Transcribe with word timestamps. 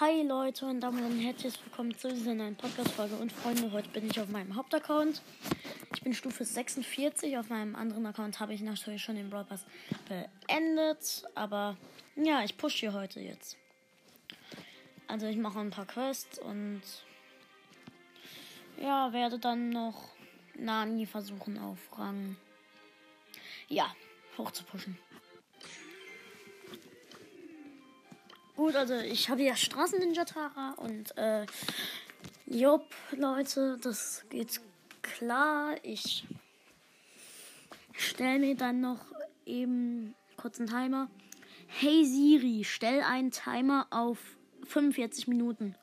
Hi 0.00 0.22
Leute 0.22 0.64
und 0.64 0.78
damit 0.78 1.02
ein 1.02 1.18
herzliches 1.18 1.58
Willkommen 1.64 1.92
zu 1.98 2.06
dieser 2.06 2.32
neuen 2.32 2.54
Podcast-Folge. 2.54 3.16
Und 3.16 3.32
Freunde, 3.32 3.72
heute 3.72 3.88
bin 3.88 4.08
ich 4.08 4.20
auf 4.20 4.28
meinem 4.28 4.54
Hauptaccount. 4.54 5.20
Ich 5.92 6.02
bin 6.02 6.14
Stufe 6.14 6.44
46. 6.44 7.36
Auf 7.36 7.48
meinem 7.48 7.74
anderen 7.74 8.06
Account 8.06 8.38
habe 8.38 8.54
ich 8.54 8.60
natürlich 8.60 9.02
schon 9.02 9.16
den 9.16 9.28
Brawl 9.28 9.44
beendet. 10.08 11.24
Aber 11.34 11.76
ja, 12.14 12.44
ich 12.44 12.56
pushe 12.56 12.78
hier 12.78 12.92
heute 12.92 13.18
jetzt. 13.18 13.56
Also 15.08 15.26
ich 15.26 15.36
mache 15.36 15.58
ein 15.58 15.70
paar 15.70 15.86
Quests 15.86 16.38
und 16.38 16.82
ja, 18.80 19.12
werde 19.12 19.40
dann 19.40 19.70
noch 19.70 20.10
Nani 20.54 21.06
versuchen 21.06 21.58
auf 21.58 21.98
Rang 21.98 22.36
ja, 23.68 23.92
hoch 24.36 24.52
zu 24.52 24.62
pushen. 24.62 24.96
Gut, 28.58 28.74
also 28.74 28.94
ich 28.94 29.30
habe 29.30 29.42
ja 29.44 29.54
Straßen-Ninja 29.54 30.24
Tara 30.24 30.72
und 30.78 31.16
äh, 31.16 31.46
Jupp, 32.44 32.92
Leute, 33.12 33.78
das 33.80 34.24
geht 34.30 34.60
klar. 35.00 35.76
Ich 35.84 36.26
stelle 37.92 38.40
mir 38.40 38.56
dann 38.56 38.80
noch 38.80 38.98
eben 39.46 40.16
kurz 40.36 40.58
einen 40.58 40.68
Timer. 40.68 41.08
Hey 41.68 42.04
Siri, 42.04 42.64
stell 42.64 43.04
einen 43.04 43.30
Timer 43.30 43.86
auf 43.90 44.18
45 44.64 45.28
Minuten. 45.28 45.76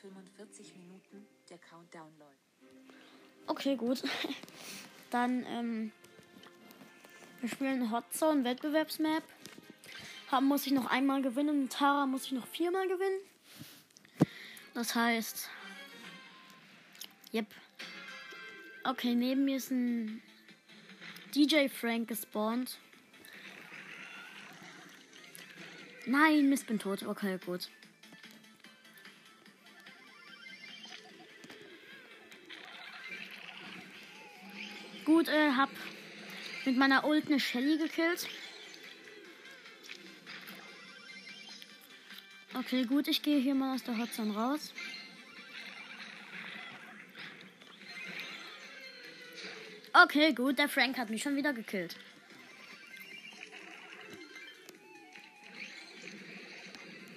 45 0.00 0.74
Minuten, 0.76 1.26
der 1.50 1.58
Countdown 1.58 2.18
läuft. 2.18 2.96
Okay, 3.46 3.76
gut. 3.76 4.02
Dann, 5.10 5.44
ähm, 5.50 5.92
wir 7.44 7.50
spielen 7.50 7.90
Hot 7.90 8.10
Zone 8.10 8.42
Wettbewerbsmap. 8.42 9.22
Haben 10.30 10.46
muss 10.46 10.66
ich 10.66 10.72
noch 10.72 10.86
einmal 10.86 11.20
gewinnen. 11.20 11.68
Tara 11.68 12.06
muss 12.06 12.24
ich 12.24 12.32
noch 12.32 12.46
viermal 12.46 12.88
gewinnen. 12.88 13.20
Das 14.72 14.94
heißt, 14.94 15.50
yep. 17.34 17.44
Okay, 18.82 19.14
neben 19.14 19.44
mir 19.44 19.58
ist 19.58 19.70
ein 19.70 20.22
DJ 21.34 21.68
Frank 21.68 22.08
gespawnt. 22.08 22.78
Nein, 26.06 26.48
Mist, 26.48 26.66
bin 26.66 26.78
tot. 26.78 27.02
Okay, 27.02 27.38
gut. 27.44 27.68
Gut, 35.04 35.28
äh, 35.28 35.50
hab 35.50 35.68
mit 36.66 36.76
meiner 36.76 37.04
Ult 37.04 37.26
eine 37.26 37.40
Shelly 37.40 37.78
gekillt. 37.78 38.28
Okay, 42.54 42.84
gut, 42.84 43.08
ich 43.08 43.22
gehe 43.22 43.40
hier 43.40 43.54
mal 43.54 43.74
aus 43.74 43.82
der 43.82 43.98
Hotzone 43.98 44.34
raus. 44.34 44.72
Okay, 49.92 50.32
gut, 50.32 50.58
der 50.58 50.68
Frank 50.68 50.98
hat 50.98 51.10
mich 51.10 51.22
schon 51.22 51.36
wieder 51.36 51.52
gekillt. 51.52 51.96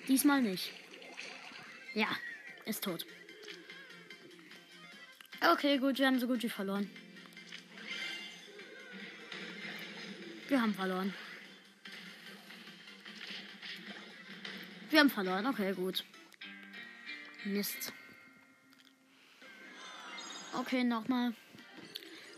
Diesmal 0.08 0.42
nicht. 0.42 0.72
Ja, 1.94 2.08
ist 2.66 2.84
tot. 2.84 3.06
Okay, 5.42 5.78
gut, 5.78 6.00
wir 6.00 6.08
haben 6.08 6.20
so 6.20 6.28
gut 6.28 6.44
wie 6.44 6.50
verloren. 6.50 6.90
Wir 10.48 10.62
haben 10.62 10.74
verloren. 10.74 11.14
Wir 14.90 15.00
haben 15.02 15.10
verloren. 15.10 15.46
Okay, 15.46 15.74
gut. 15.74 16.06
Mist. 17.44 17.92
Okay, 20.54 20.84
nochmal. 20.84 21.34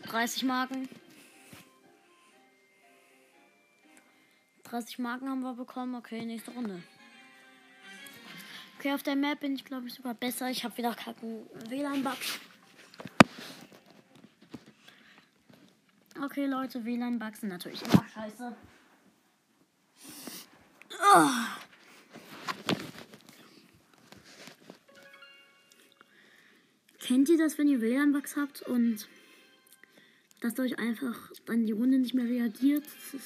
30 0.02 0.42
Marken. 0.42 0.88
30 4.64 4.98
Marken 4.98 5.28
haben 5.28 5.40
wir 5.40 5.54
bekommen. 5.54 5.94
Okay, 5.94 6.24
nächste 6.24 6.50
Runde. 6.50 6.82
Okay, 8.78 8.92
auf 8.92 9.02
der 9.04 9.14
Map 9.14 9.40
bin 9.40 9.54
ich, 9.54 9.64
glaube 9.64 9.86
ich, 9.86 9.94
sogar 9.94 10.14
besser. 10.14 10.50
Ich 10.50 10.64
habe 10.64 10.76
wieder 10.76 10.94
kacken 10.94 11.46
WLAN-Bugs. 11.68 12.40
Okay, 16.22 16.44
Leute, 16.44 16.84
WLAN-Bugs 16.84 17.40
sind 17.40 17.48
natürlich 17.48 17.82
immer 17.82 18.04
scheiße. 18.12 18.54
Oh. 21.14 21.30
Kennt 26.98 27.30
ihr 27.30 27.38
das, 27.38 27.56
wenn 27.56 27.68
ihr 27.68 27.80
WLAN-Bugs 27.80 28.36
habt 28.36 28.60
und 28.60 29.08
dass 30.42 30.58
euch 30.58 30.78
einfach 30.78 31.16
dann 31.46 31.64
die 31.64 31.72
Runde 31.72 31.98
nicht 31.98 32.12
mehr 32.12 32.26
reagiert? 32.26 32.84
Das 32.84 33.22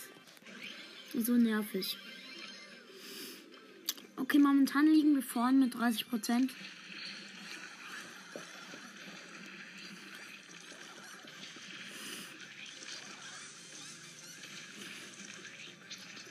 ist 1.15 1.27
so 1.27 1.33
nervig. 1.33 1.99
Okay, 4.17 4.39
momentan 4.39 4.87
liegen 4.87 5.17
wir 5.17 5.23
vorne 5.23 5.65
mit 5.65 5.75
30 5.75 6.09
Prozent. 6.09 6.53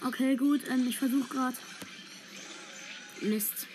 Okay, 0.06 0.36
gut. 0.36 0.62
Ähm, 0.69 0.88
ich 0.88 0.97
versuche 0.97 1.30
gerade. 1.30 1.58
Mist. 3.22 3.68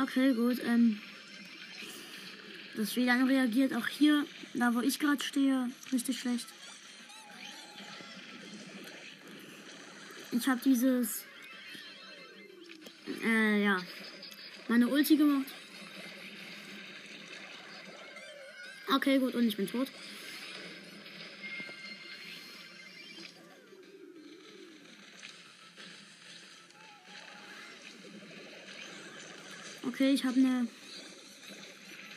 Okay, 0.00 0.32
gut. 0.34 0.58
Ähm, 0.64 1.00
das 2.76 2.94
WLAN 2.94 3.26
reagiert 3.26 3.74
auch 3.74 3.86
hier, 3.86 4.26
da 4.54 4.74
wo 4.74 4.80
ich 4.80 4.98
gerade 4.98 5.22
stehe, 5.24 5.70
richtig 5.92 6.20
schlecht. 6.20 6.46
Ich 10.32 10.46
habe 10.46 10.60
dieses. 10.64 11.24
Äh, 13.24 13.64
ja. 13.64 13.78
Meine 14.68 14.88
Ulti 14.88 15.16
gemacht. 15.16 15.46
Okay, 18.94 19.18
gut, 19.18 19.34
und 19.34 19.46
ich 19.46 19.56
bin 19.56 19.68
tot. 19.68 19.88
Okay, 29.96 30.12
ich 30.12 30.24
habe 30.26 30.38
eine 30.38 30.68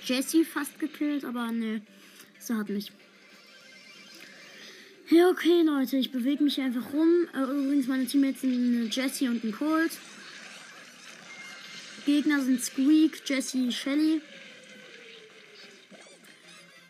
Jessie 0.03 0.43
fast 0.43 0.77
gekillt, 0.79 1.23
aber 1.23 1.49
ne, 1.53 1.81
sie 2.37 2.53
hat 2.53 2.67
mich. 2.67 2.91
Ja, 5.09 5.29
okay, 5.29 5.61
Leute, 5.61 5.95
ich 5.95 6.11
bewege 6.11 6.43
mich 6.43 6.59
einfach 6.59 6.91
rum. 6.91 7.29
Äh, 7.33 7.43
übrigens, 7.43 7.87
meine 7.87 8.05
Teammates 8.05 8.41
sind 8.41 8.51
eine 8.51 8.89
Jessie 8.89 9.29
und 9.29 9.45
ein 9.45 9.53
Colt. 9.53 9.93
Gegner 12.05 12.41
sind 12.41 12.61
Squeak, 12.61 13.21
Jessie, 13.25 13.71
Shelly. 13.71 14.21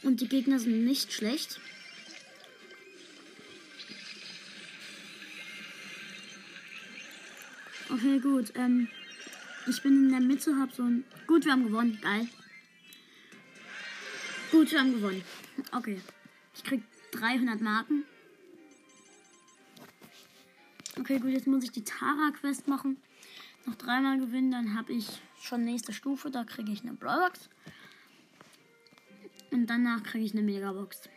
Und 0.01 0.21
die 0.21 0.27
Gegner 0.27 0.57
sind 0.57 0.85
nicht 0.85 1.13
schlecht. 1.13 1.59
Okay, 7.91 8.19
gut. 8.19 8.53
Ähm, 8.55 8.87
ich 9.69 9.81
bin 9.81 10.05
in 10.05 10.09
der 10.09 10.19
Mitte, 10.19 10.57
hab 10.57 10.73
so 10.73 10.83
ein. 10.83 11.03
Gut, 11.27 11.45
wir 11.45 11.51
haben 11.51 11.65
gewonnen. 11.65 11.99
Geil. 12.01 12.27
Gut, 14.51 14.71
wir 14.71 14.79
haben 14.79 14.93
gewonnen. 14.93 15.23
Okay. 15.71 16.01
Ich 16.55 16.63
krieg 16.63 16.83
300 17.11 17.61
Marken. 17.61 18.03
Okay, 20.99 21.19
gut, 21.19 21.31
jetzt 21.31 21.47
muss 21.47 21.63
ich 21.63 21.71
die 21.71 21.83
Tara-Quest 21.83 22.67
machen. 22.67 22.97
Noch 23.65 23.75
dreimal 23.75 24.19
gewinnen, 24.19 24.51
dann 24.51 24.75
habe 24.75 24.93
ich 24.93 25.07
schon 25.41 25.63
nächste 25.63 25.93
Stufe. 25.93 26.31
Da 26.31 26.43
kriege 26.43 26.71
ich 26.71 26.81
eine 26.81 26.93
Brawlbox. 26.93 27.49
Und 29.51 29.67
danach 29.67 30.03
kriege 30.03 30.25
ich 30.25 30.33
eine 30.33 30.41
Megabox. 30.41 31.09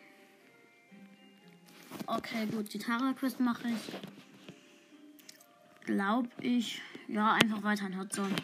Okay, 2.07 2.47
gut, 2.47 2.73
die 2.73 2.79
Tara-Quest 2.79 3.41
mache 3.41 3.69
ich. 3.69 4.22
Glaube 5.85 6.29
ich. 6.41 6.81
Ja, 7.09 7.35
einfach 7.35 7.63
weiter 7.63 7.87
in 7.87 7.99
Hotzone. 7.99 8.35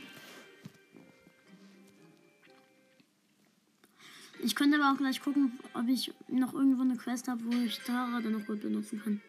Ich 4.40 4.54
könnte 4.54 4.76
aber 4.76 4.92
auch 4.92 4.98
gleich 4.98 5.20
gucken, 5.20 5.58
ob 5.74 5.88
ich 5.88 6.12
noch 6.28 6.54
irgendwo 6.54 6.82
eine 6.82 6.96
Quest 6.96 7.28
habe, 7.28 7.44
wo 7.44 7.50
ich 7.64 7.78
Tara 7.80 8.20
dann 8.20 8.32
noch 8.32 8.46
gut 8.46 8.62
benutzen 8.62 9.00
kann. 9.02 9.20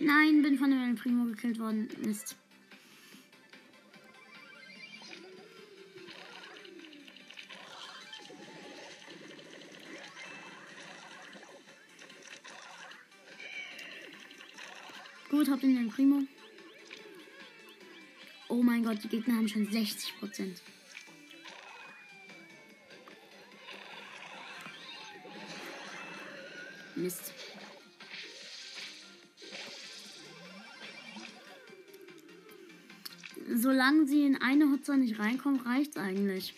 Nein, 0.00 0.42
bin 0.42 0.58
von 0.58 0.70
dem 0.70 0.94
Primo 0.96 1.24
gekillt 1.24 1.58
worden. 1.58 1.88
Mist. 2.04 2.36
Gut, 15.36 15.50
habt 15.50 15.62
ihr 15.64 15.68
den 15.68 15.90
Primo. 15.90 16.22
Oh 18.48 18.62
mein 18.62 18.82
Gott, 18.82 19.04
die 19.04 19.08
Gegner 19.08 19.34
haben 19.34 19.46
schon 19.46 19.70
60 19.70 20.18
Prozent. 20.18 20.62
Mist. 26.94 27.34
Solange 33.54 34.06
sie 34.06 34.24
in 34.24 34.40
eine 34.40 34.70
Hotzone 34.70 35.00
nicht 35.00 35.18
reinkommen, 35.18 35.60
reicht's 35.60 35.98
eigentlich. 35.98 36.54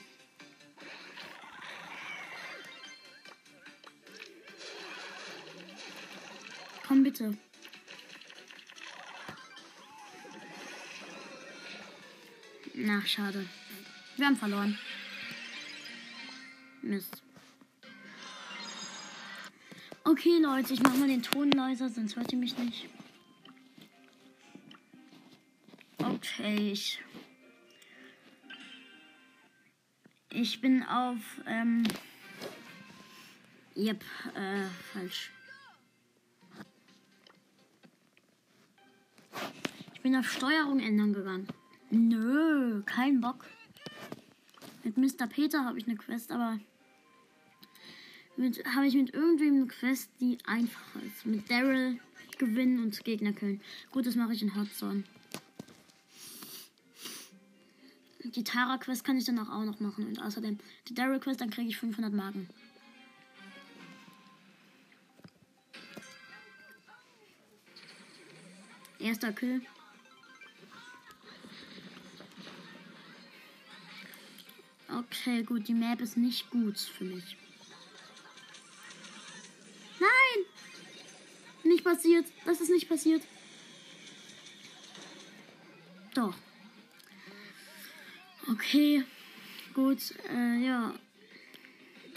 Komm 6.87 7.03
bitte. 7.03 7.37
Na, 12.89 13.03
schade. 13.05 13.47
Wir 14.17 14.25
haben 14.25 14.37
verloren. 14.37 14.79
Mist. 16.81 17.23
Okay, 20.05 20.39
Leute, 20.41 20.73
ich 20.73 20.81
mach 20.81 20.97
mal 20.97 21.07
den 21.07 21.23
Ton 21.23 21.51
leiser, 21.51 21.91
sonst 21.91 22.17
hört 22.17 22.33
ihr 22.33 22.39
mich 22.39 22.57
nicht. 22.57 22.89
Okay, 25.99 26.71
ich. 26.73 26.99
Ich 30.31 30.63
bin 30.63 30.83
auf. 30.85 31.21
Ähm. 31.47 31.87
Yep, 33.77 34.03
äh, 34.35 34.65
falsch. 34.95 35.31
Ich 39.93 40.01
bin 40.01 40.17
auf 40.17 40.33
Steuerung 40.33 40.81
ändern 40.81 41.13
gegangen. 41.13 41.49
Nö, 41.91 42.83
kein 42.85 43.21
Bock. 43.21 43.47
Mit 44.85 44.97
Mr. 44.97 45.27
Peter 45.27 45.65
habe 45.65 45.79
ich 45.79 45.87
eine 45.87 45.97
Quest, 45.97 46.31
aber 46.31 46.59
habe 48.75 48.87
ich 48.87 48.95
mit 48.95 49.15
irgendwem 49.15 49.57
eine 49.57 49.67
Quest, 49.67 50.11
die 50.21 50.39
einfacher 50.45 51.03
ist. 51.03 51.27
Mit 51.27 51.51
Daryl 51.51 51.99
gewinnen 52.39 52.83
und 52.83 53.05
Gegner 53.05 53.33
killen. 53.33 53.61
Gut, 53.91 54.07
das 54.07 54.15
mache 54.15 54.33
ich 54.33 54.43
in 54.43 54.55
Hotzone. 54.55 55.03
Die 58.23 58.45
Tara-Quest 58.45 59.05
kann 59.05 59.17
ich 59.17 59.25
dann 59.25 59.39
auch 59.39 59.65
noch 59.65 59.81
machen. 59.81 60.07
Und 60.07 60.21
außerdem 60.21 60.59
die 60.89 60.95
Daryl-Quest, 60.95 61.41
dann 61.41 61.51
kriege 61.51 61.69
ich 61.69 61.77
500 61.79 62.13
Marken. 62.13 62.49
Erster 68.99 69.33
Kill. 69.33 69.63
Okay, 74.91 75.43
gut, 75.43 75.69
die 75.69 75.75
Map 75.75 76.01
ist 76.01 76.17
nicht 76.17 76.49
gut 76.51 76.79
für 76.79 77.05
mich. 77.05 77.37
Nein! 80.01 80.47
Nicht 81.65 81.85
passiert. 81.85 82.25
Das 82.47 82.63
ist 82.63 82.71
nicht 82.71 82.89
passiert. 82.89 83.23
Doch. 86.15 86.35
Okay. 88.51 89.05
Gut, 89.75 90.15
äh, 90.31 90.65
ja. 90.65 90.95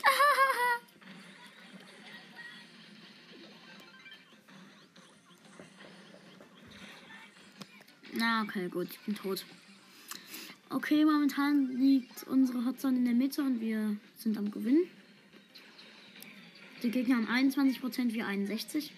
Na, 8.14 8.44
okay, 8.44 8.70
gut, 8.70 8.90
ich 8.90 9.00
bin 9.02 9.16
tot. 9.16 9.44
Okay, 10.74 11.04
momentan 11.04 11.76
liegt 11.78 12.24
unsere 12.28 12.64
Hotzone 12.66 12.96
in 12.98 13.04
der 13.04 13.14
Mitte 13.14 13.42
und 13.42 13.60
wir 13.60 13.98
sind 14.16 14.38
am 14.38 14.52
Gewinnen. 14.52 14.88
Die 16.82 16.90
Gegner 16.90 17.18
haben 17.18 17.28
21%, 17.28 18.14
wir 18.14 18.26
61%. 18.26 18.90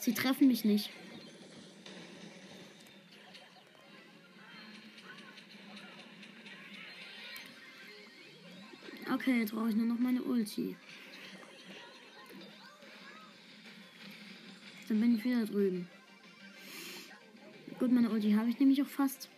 Sie 0.00 0.12
treffen 0.12 0.48
mich 0.48 0.64
nicht. 0.64 0.90
Okay, 9.14 9.38
jetzt 9.38 9.52
brauche 9.52 9.68
ich 9.70 9.76
nur 9.76 9.86
noch 9.86 10.00
meine 10.00 10.22
Ulti. 10.22 10.76
Dann 14.88 15.00
bin 15.00 15.16
ich 15.16 15.24
wieder 15.24 15.44
drüben. 15.44 15.88
Gut, 17.78 17.92
meine 17.92 18.10
Ulti 18.10 18.32
habe 18.32 18.48
ich 18.48 18.58
nämlich 18.58 18.80
auch 18.82 18.86
fast. 18.86 19.28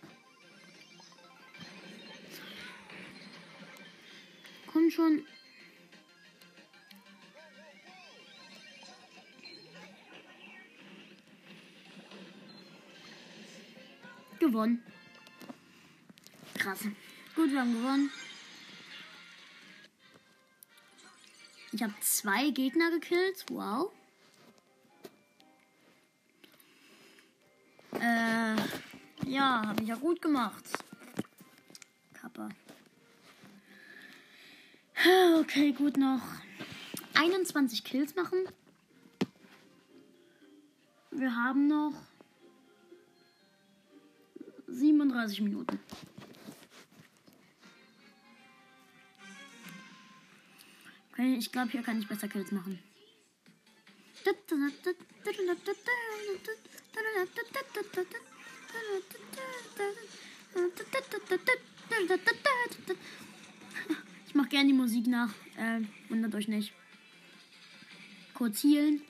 Komm 4.67 4.91
schon. 4.91 5.25
Gewonnen. 14.39 14.83
Krass. 16.55 16.81
Gut, 17.35 17.51
wir 17.51 17.61
haben 17.61 17.75
gewonnen. 17.75 18.11
Ich 21.73 21.83
habe 21.83 21.95
zwei 22.01 22.51
Gegner 22.51 22.91
gekillt. 22.91 23.47
Wow. 23.51 23.93
Ja, 29.29 29.63
habe 29.67 29.83
ich 29.83 29.89
ja 29.89 29.97
gut 29.97 30.21
gemacht. 30.23 30.65
Kappa. 32.15 32.49
Okay, 35.41 35.73
gut 35.73 35.97
noch 35.97 36.21
21 37.15 37.85
Kills 37.85 38.15
machen. 38.17 38.39
Wir 41.11 41.35
haben 41.35 41.69
noch 41.69 41.93
37 44.67 45.41
Minuten. 45.43 45.79
Okay, 51.13 51.35
ich 51.37 51.51
glaube, 51.51 51.71
hier 51.71 51.83
kann 51.83 51.99
ich 51.99 52.09
besser 52.09 52.29
Kills 52.29 52.53
machen. 52.53 52.79
Ich 64.27 64.35
mache 64.35 64.49
gerne 64.49 64.69
die 64.69 64.75
Musik 64.75 65.07
nach. 65.07 65.31
Äh, 65.57 65.81
wundert 66.09 66.35
euch 66.35 66.49
nicht. 66.49 66.73
Kurz 68.35 68.63
healen. 68.63 69.03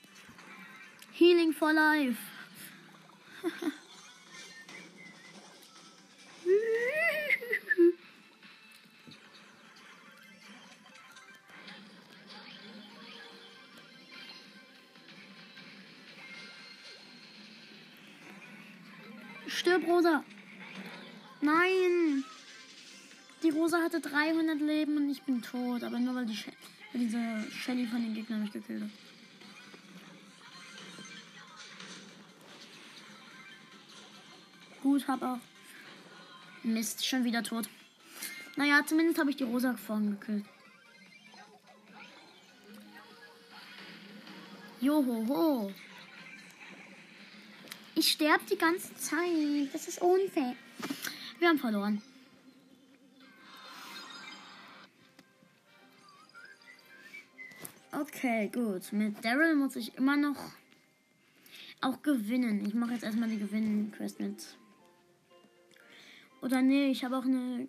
Healing 1.12 1.53
for 1.53 1.73
life. 1.73 2.19
Rosa. 19.88 20.23
Nein. 21.40 22.25
Die 23.42 23.50
Rosa 23.50 23.80
hatte 23.80 24.00
300 24.00 24.61
Leben 24.61 24.97
und 24.97 25.11
ich 25.11 25.23
bin 25.23 25.42
tot. 25.42 25.83
Aber 25.83 25.99
nur 25.99 26.14
weil, 26.14 26.26
die 26.26 26.37
She 26.37 26.52
weil 26.92 27.00
diese 27.00 27.50
Shelly 27.50 27.87
von 27.87 28.02
den 28.02 28.14
Gegnern 28.14 28.42
mich 28.42 28.52
gekillt 28.52 28.83
hat. 28.83 28.90
Gut, 34.83 35.09
hab 35.09 35.23
auch. 35.23 35.38
Mist, 36.62 37.07
schon 37.07 37.25
wieder 37.25 37.42
tot. 37.42 37.68
Naja, 38.57 38.80
zumindest 38.85 39.18
habe 39.18 39.30
ich 39.30 39.37
die 39.37 39.45
Rosa 39.45 39.76
vorhin 39.76 40.18
gekillt. 40.18 40.45
Johoho. 44.80 45.73
Ich 47.99 48.12
sterbe 48.12 48.45
die 48.49 48.57
ganze 48.57 48.95
Zeit. 48.95 49.73
Das 49.73 49.88
ist 49.88 50.00
unfair. 50.00 50.55
Wir 51.40 51.49
haben 51.49 51.59
verloren. 51.59 52.00
Okay, 57.90 58.50
gut. 58.55 58.93
Mit 58.93 59.25
Daryl 59.25 59.57
muss 59.57 59.75
ich 59.75 59.97
immer 59.97 60.17
noch 60.17 60.37
auch 61.81 62.00
gewinnen. 62.02 62.64
Ich 62.64 62.75
mache 62.75 62.93
jetzt 62.93 63.02
erstmal 63.02 63.31
die 63.31 63.40
Gewinnen-Quest 63.40 64.21
mit. 64.21 64.47
Oder 66.40 66.62
nee, 66.62 66.93
ich 66.93 67.02
habe 67.02 67.17
auch 67.17 67.25
eine 67.25 67.67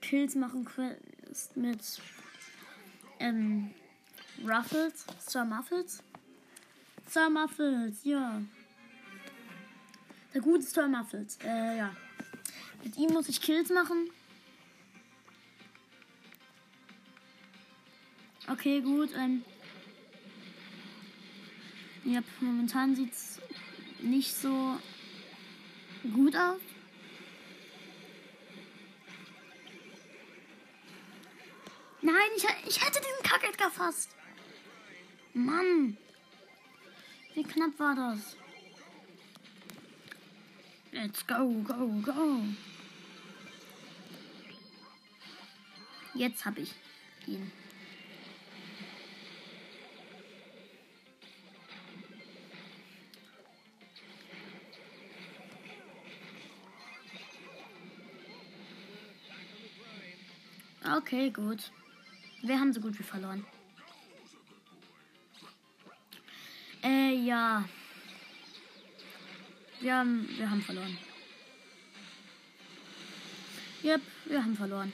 Kills 0.00 0.36
machen 0.36 0.64
Quest 0.64 1.56
mit 1.56 1.80
Ähm, 3.18 3.70
Ruffles, 4.44 5.04
Sir 5.18 5.44
Muffles. 5.44 6.00
Sir 7.08 7.28
Muffles, 7.28 8.04
ja. 8.04 8.40
Der 10.34 10.40
gute 10.40 10.62
Sir 10.62 10.88
Muffles, 10.88 11.38
äh, 11.44 11.78
ja. 11.78 11.94
Mit 12.82 12.96
ihm 12.96 13.12
muss 13.12 13.28
ich 13.28 13.40
Kills 13.40 13.70
machen. 13.70 14.10
Okay, 18.48 18.80
gut, 18.80 19.10
ähm. 19.16 19.44
Ja, 22.04 22.20
momentan 22.40 22.96
sieht's 22.96 23.40
nicht 24.00 24.34
so 24.34 24.78
gut 26.12 26.34
aus. 26.34 26.60
Nein, 32.00 32.14
ich, 32.36 32.44
ich 32.66 32.84
hätte 32.84 33.00
diesen 33.00 33.22
Kack-Edgar 33.22 33.70
fast. 33.70 34.16
Mann. 35.34 35.96
Wie 37.34 37.44
knapp 37.44 37.78
war 37.78 37.94
das? 37.94 38.36
Let's 40.92 41.26
go, 41.26 41.48
go, 41.64 41.88
go. 42.02 42.42
Jetzt 46.14 46.44
habe 46.44 46.60
ich 46.60 46.74
ihn. 47.26 47.50
Okay, 60.96 61.30
gut. 61.30 61.72
Wir 62.42 62.60
haben 62.60 62.72
so 62.74 62.80
gut 62.80 62.98
wie 62.98 63.02
verloren. 63.02 63.46
Äh, 66.82 67.14
ja. 67.14 67.64
Wir 69.82 69.96
haben, 69.96 70.28
wir 70.38 70.48
haben 70.48 70.62
verloren. 70.62 70.96
Yep, 73.82 74.00
wir 74.26 74.44
haben 74.44 74.56
verloren. 74.56 74.92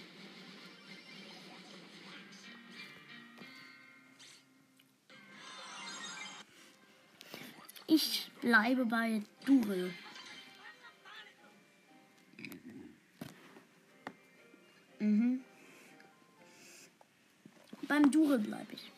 Ich 7.86 8.30
bleibe 8.40 8.86
bei 8.86 9.22
Durel. 9.44 9.92
Mhm. 15.00 15.44
Beim 17.86 18.10
Durel 18.10 18.38
bleibe 18.38 18.72
ich. 18.72 18.97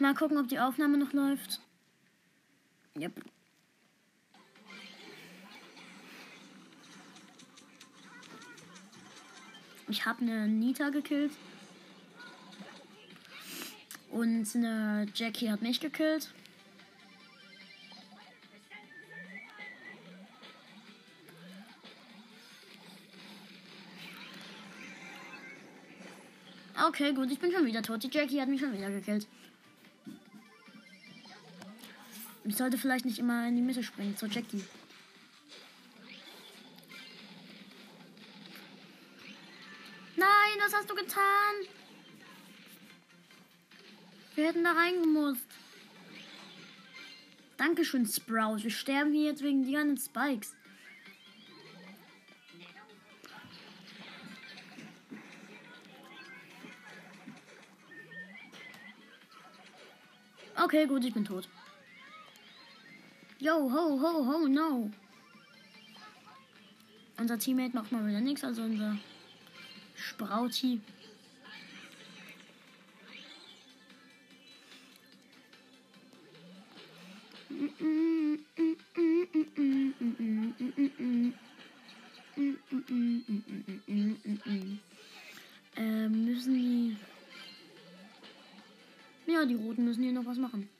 Mal 0.00 0.14
gucken, 0.14 0.38
ob 0.38 0.48
die 0.48 0.58
Aufnahme 0.58 0.98
noch 0.98 1.12
läuft. 1.12 1.60
Yep. 2.98 3.24
Ich 9.88 10.04
habe 10.04 10.22
eine 10.22 10.48
Nita 10.48 10.90
gekillt. 10.90 11.32
Und 14.10 14.54
eine 14.54 15.06
Jackie 15.14 15.50
hat 15.50 15.62
mich 15.62 15.80
gekillt. 15.80 16.32
Okay, 26.86 27.12
gut, 27.12 27.30
ich 27.30 27.38
bin 27.38 27.50
schon 27.50 27.66
wieder 27.66 27.82
tot. 27.82 28.02
Die 28.02 28.10
Jackie 28.10 28.40
hat 28.40 28.48
mich 28.48 28.60
schon 28.60 28.72
wieder 28.72 28.90
gekillt. 28.90 29.26
Ich 32.44 32.56
sollte 32.56 32.76
vielleicht 32.76 33.06
nicht 33.06 33.18
immer 33.18 33.48
in 33.48 33.56
die 33.56 33.62
Mitte 33.62 33.82
springen, 33.82 34.16
zur 34.16 34.28
Jackie. 34.28 34.62
Nein, 40.16 40.58
was 40.60 40.74
hast 40.74 40.90
du 40.90 40.94
getan? 40.94 41.54
Wir 44.34 44.48
hätten 44.48 44.64
da 44.64 44.72
reingemusst. 44.72 45.46
Dankeschön, 47.56 48.06
Sprout. 48.06 48.62
Wir 48.62 48.70
sterben 48.70 49.12
hier 49.12 49.30
jetzt 49.30 49.42
wegen 49.42 49.64
dir 49.64 49.80
an 49.80 49.88
den 49.88 49.96
Spikes. 49.96 50.54
Okay, 60.62 60.86
gut, 60.86 61.04
ich 61.04 61.14
bin 61.14 61.24
tot. 61.24 61.48
Yo, 63.44 63.68
ho, 63.68 64.00
ho, 64.00 64.24
ho, 64.24 64.48
no. 64.48 64.90
Unser 67.18 67.38
Teammate 67.38 67.74
macht 67.74 67.92
mal 67.92 68.06
wieder 68.06 68.22
nichts, 68.22 68.42
also 68.42 68.62
unser 68.62 68.96
Sprauti. 69.94 70.80
Ähm, 85.76 86.24
müssen 86.24 86.54
die. 86.54 86.96
Ja, 89.26 89.44
die 89.44 89.54
Roten 89.54 89.84
müssen 89.84 90.02
hier 90.02 90.12
noch 90.12 90.24
was 90.24 90.38
machen. 90.38 90.73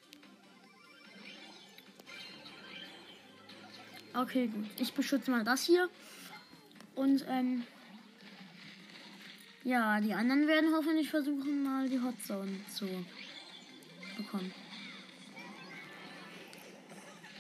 Okay, 4.15 4.47
gut. 4.47 4.67
Ich 4.79 4.95
beschütze 4.95 5.31
mal 5.31 5.45
das 5.45 5.65
hier. 5.65 5.91
Und, 6.95 7.25
ähm. 7.29 7.65
Ja, 9.65 10.01
die 10.01 10.15
anderen 10.15 10.47
werden 10.47 10.75
hoffentlich 10.75 11.11
versuchen, 11.11 11.63
mal 11.63 11.89
die 11.89 12.01
Hotzone 12.01 12.61
zu 12.69 12.87
bekommen. 14.17 14.53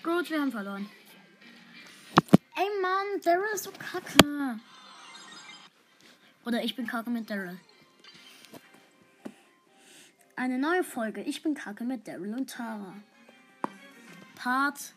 Gut, 0.02 0.30
wir 0.30 0.40
haben 0.40 0.50
verloren. 0.50 0.88
Ey 2.56 2.68
Mann, 2.82 3.20
Daryl 3.22 3.54
ist 3.54 3.64
so 3.64 3.72
kacke. 3.72 4.58
Oder 6.44 6.62
ich 6.62 6.74
bin 6.74 6.86
kacke 6.86 7.10
mit 7.10 7.30
Daryl. 7.30 7.58
Eine 10.36 10.58
neue 10.58 10.82
Folge. 10.82 11.22
Ich 11.22 11.42
bin 11.42 11.54
kacke 11.54 11.84
mit 11.84 12.08
Daryl 12.08 12.34
und 12.34 12.50
Tara. 12.50 12.94
Part 14.34 14.94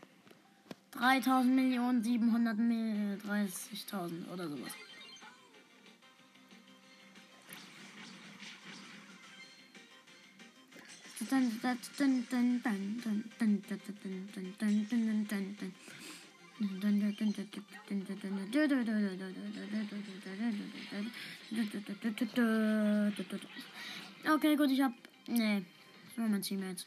3000 0.98 1.56
Millionen 1.56 2.04
730.000 2.04 4.30
oder 4.34 4.50
sowas. 4.50 4.72
Okay, 24.34 24.56
gut, 24.56 24.72
ich 24.72 24.82
hab. 24.82 24.94
Nee, 25.28 25.64
das 26.10 26.18
war 26.18 26.28
mein 26.28 26.42
Teammate. 26.42 26.86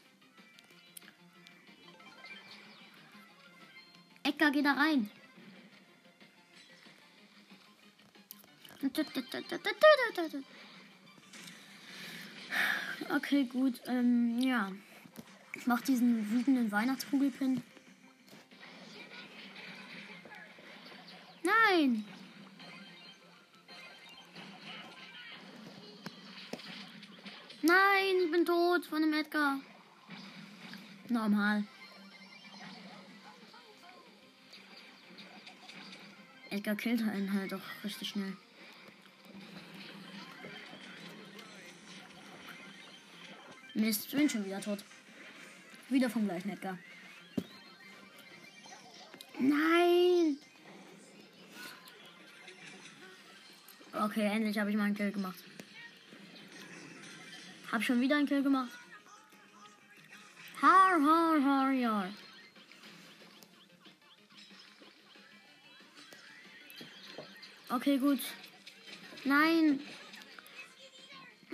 Edgar, 4.23 4.51
geh 4.51 4.61
da 4.61 4.73
rein. 4.73 5.09
Okay, 13.09 13.43
gut. 13.45 13.81
Ähm, 13.87 14.39
ja. 14.39 14.71
Ich 15.55 15.67
mach 15.67 15.81
diesen 15.81 16.31
wütenden 16.31 16.71
Weihnachtskugelpin. 16.71 17.61
Nein! 21.43 22.05
Nein, 27.61 28.15
ich 28.25 28.31
bin 28.31 28.45
tot 28.45 28.85
von 28.85 29.01
dem 29.01 29.13
Edgar. 29.13 29.59
Normal. 31.09 31.63
Edgar 36.51 36.75
killt 36.75 37.01
einen 37.01 37.33
halt 37.33 37.53
auch 37.53 37.61
richtig 37.83 38.09
schnell. 38.09 38.35
Mist, 43.73 44.11
bin 44.11 44.29
schon 44.29 44.45
wieder 44.45 44.59
tot. 44.59 44.83
Wieder 45.89 46.09
vom 46.09 46.25
gleichen 46.25 46.49
Edgar. 46.49 46.77
Nein! 49.39 50.37
Okay, 53.93 54.25
endlich 54.25 54.59
habe 54.59 54.71
ich 54.71 54.75
meinen 54.75 54.95
Kill 54.95 55.11
gemacht. 55.11 55.39
Hab 57.71 57.81
schon 57.81 58.01
wieder 58.01 58.17
einen 58.17 58.27
Kill 58.27 58.43
gemacht. 58.43 58.71
Har, 60.61 61.01
har, 61.01 61.41
har, 61.41 61.71
ja. 61.71 62.09
Okay, 67.73 67.97
gut. 67.97 68.19
Nein. 69.23 69.79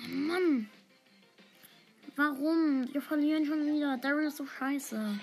Mann. 0.10 0.68
Warum? 2.16 2.92
Wir 2.92 3.02
verlieren 3.04 3.46
schon 3.46 3.68
wieder. 3.68 3.98
Daryl 3.98 4.28
ist 4.28 4.38
so 4.38 4.48
scheiße. 4.48 5.20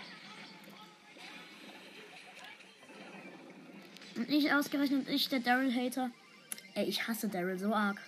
Und 4.17 4.29
nicht 4.29 4.53
ausgerechnet 4.53 5.09
ich, 5.09 5.29
der 5.29 5.41
Daryl-Hater. 5.41 6.13
Ey, 6.75 6.85
ich 6.85 7.09
hasse 7.09 7.29
Daryl 7.29 7.59
so 7.59 7.75
arg. 7.75 8.01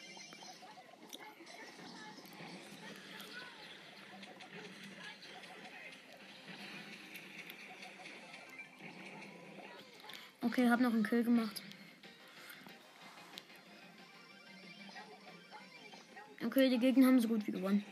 Okay, 10.43 10.71
hab 10.71 10.81
noch 10.81 10.93
einen 10.93 11.03
Kill 11.03 11.25
gemacht. 11.25 11.61
Okay, 16.47 16.71
die 16.71 16.79
Gegner 16.79 17.09
haben 17.09 17.19
so 17.19 17.27
gut 17.27 17.45
wie 17.49 17.51
gewonnen. 17.51 17.85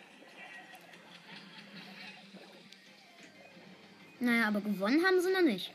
Naja, 4.21 4.47
aber 4.47 4.61
gewonnen 4.61 5.05
haben 5.05 5.21
sie 5.21 5.33
noch 5.33 5.43
nicht. 5.43 5.73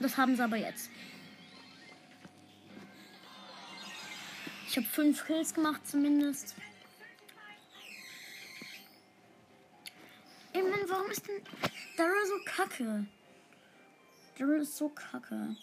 Das 0.00 0.16
haben 0.16 0.36
sie 0.36 0.42
aber 0.42 0.56
jetzt. 0.56 0.88
Ich 4.66 4.76
habe 4.78 4.86
fünf 4.86 5.26
Kills 5.26 5.52
gemacht 5.52 5.86
zumindest. 5.86 6.54
Ey 10.54 10.62
warum 10.88 11.10
ist 11.10 11.28
denn 11.28 11.42
Daryl 11.98 12.26
so 12.26 12.34
kacke? 12.46 13.06
Daryl 14.38 14.62
ist 14.62 14.78
so 14.78 14.88
kacke. 14.88 15.54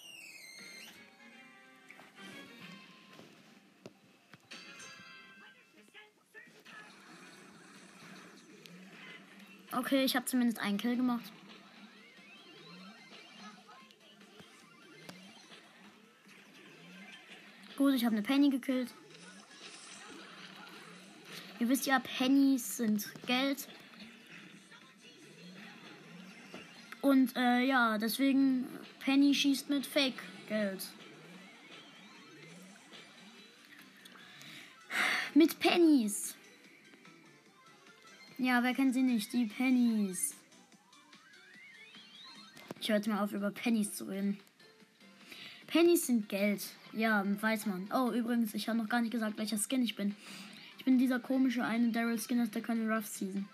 Okay, 9.74 10.04
ich 10.04 10.16
habe 10.16 10.26
zumindest 10.26 10.60
einen 10.60 10.78
Kill 10.78 10.98
gemacht. 10.98 11.32
Gut, 17.78 17.94
ich 17.96 18.06
habe 18.06 18.16
eine 18.16 18.24
Penny 18.24 18.50
gekillt. 18.50 18.94
Ihr 21.60 21.70
wisst 21.70 21.86
ja, 21.86 22.00
Pennies 22.00 22.78
sind 22.78 23.08
Geld. 23.26 23.68
Und 27.02 27.36
äh, 27.36 27.62
ja, 27.62 27.98
deswegen 27.98 28.68
Penny 29.00 29.34
schießt 29.34 29.70
mit 29.70 29.88
Fake-Geld. 29.88 30.84
Mit 35.34 35.60
Pennies. 35.60 36.36
Ja, 38.42 38.62
wer 38.64 38.74
kennt 38.74 38.96
sie 38.96 39.04
nicht? 39.04 39.32
Die 39.34 39.46
Pennies. 39.46 40.34
Ich 42.80 42.88
jetzt 42.88 43.08
mal 43.08 43.24
auf, 43.24 43.34
über 43.34 43.52
Pennies 43.52 43.94
zu 43.94 44.06
reden. 44.06 44.40
Pennies 45.68 46.08
sind 46.08 46.28
Geld. 46.28 46.66
Ja, 46.92 47.24
weiß 47.24 47.68
man. 47.68 47.88
Oh, 47.94 48.10
übrigens, 48.12 48.56
ich 48.56 48.68
habe 48.68 48.80
noch 48.80 48.90
gar 48.90 49.02
nicht 49.02 49.12
gesagt, 49.12 49.38
welcher 49.38 49.60
Skin 49.60 49.84
ich 49.84 49.96
bin. 49.96 50.16
Ich 50.80 50.86
bin 50.86 50.98
dieser 50.98 51.20
komische 51.20 51.64
eine 51.64 51.92
Daryl 51.92 52.18
Skin 52.18 52.42
aus 52.42 52.50
der 52.50 52.64
Colonel 52.64 52.92
Ruff 52.92 53.06
Season. 53.06 53.48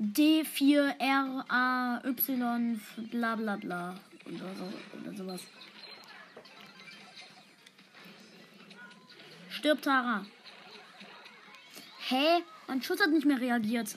D4RAY 0.00 2.00
bla 3.10 3.36
bla 3.36 3.56
bla. 3.56 4.00
Oder, 4.24 4.54
so, 4.54 4.72
oder 4.98 5.14
sowas. 5.14 5.42
Stirb 9.50 9.82
Tara. 9.82 10.24
Hä? 12.08 12.42
Mein 12.66 12.82
Schutz 12.82 13.00
hat 13.00 13.10
nicht 13.10 13.26
mehr 13.26 13.40
reagiert. 13.40 13.96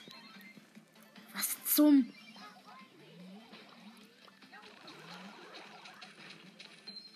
Was 1.33 1.57
zum? 1.65 2.11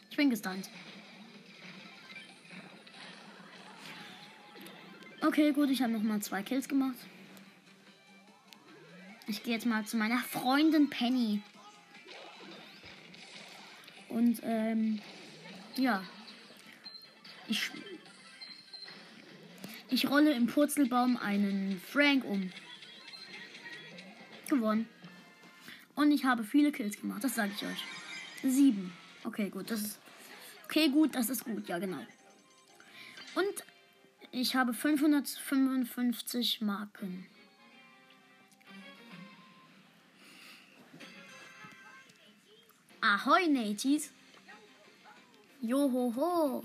Ich 0.10 0.18
bin 0.18 0.30
gestunt. 0.30 0.70
Okay, 5.22 5.52
gut, 5.52 5.70
ich 5.70 5.82
habe 5.82 5.94
noch 5.94 6.02
mal 6.02 6.20
zwei 6.22 6.42
Kills 6.42 6.68
gemacht. 6.68 6.98
Ich 9.28 9.44
gehe 9.44 9.54
jetzt 9.54 9.66
mal 9.66 9.86
zu 9.86 9.98
meiner 9.98 10.20
Freundin 10.20 10.90
Penny. 10.90 11.42
Und 14.10 14.42
ähm, 14.44 15.00
ja. 15.78 16.04
Ich 17.48 17.72
ich 19.92 20.10
rolle 20.10 20.34
im 20.34 20.48
Purzelbaum 20.48 21.18
einen 21.18 21.80
Frank 21.80 22.24
um. 22.26 22.50
Gewonnen. 24.50 24.88
Und 25.96 26.12
ich 26.12 26.26
habe 26.26 26.44
viele 26.44 26.72
Kills 26.72 27.00
gemacht, 27.00 27.24
das 27.24 27.36
sage 27.36 27.52
ich 27.56 27.64
euch. 27.64 27.84
Sieben. 28.42 28.92
Okay, 29.24 29.50
gut, 29.50 29.70
das 29.70 29.82
ist. 29.82 30.00
Okay, 30.66 30.90
gut, 30.90 31.14
das 31.16 31.30
ist 31.30 31.44
gut, 31.44 31.68
ja, 31.68 31.78
genau. 31.78 32.00
Und 33.36 33.64
ich 34.32 34.56
habe 34.56 34.74
555 34.74 36.62
Marken. 36.62 37.28
Ahoi, 43.02 43.48
Naties. 43.48 44.12
Johoho. 45.62 46.64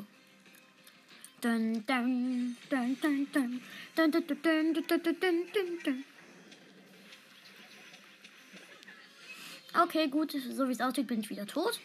Okay, 9.83 10.09
gut, 10.09 10.33
so 10.33 10.69
wie 10.69 10.73
es 10.73 10.81
aussieht, 10.81 11.07
bin 11.07 11.21
ich 11.21 11.31
wieder 11.31 11.47
tot. 11.47 11.79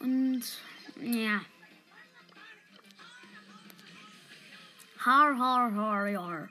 Und 0.00 0.42
ja. 1.00 1.40
Har, 4.98 5.38
har, 5.38 5.72
har, 5.72 6.12
har. 6.12 6.48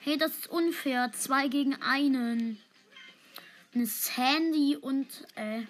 Hey, 0.00 0.16
das 0.16 0.32
ist 0.32 0.48
unfair. 0.48 1.12
Zwei 1.12 1.48
gegen 1.48 1.80
einen. 1.82 2.58
Eine 3.74 3.86
Sandy 3.86 4.76
und, 4.76 5.26
äh. 5.36 5.62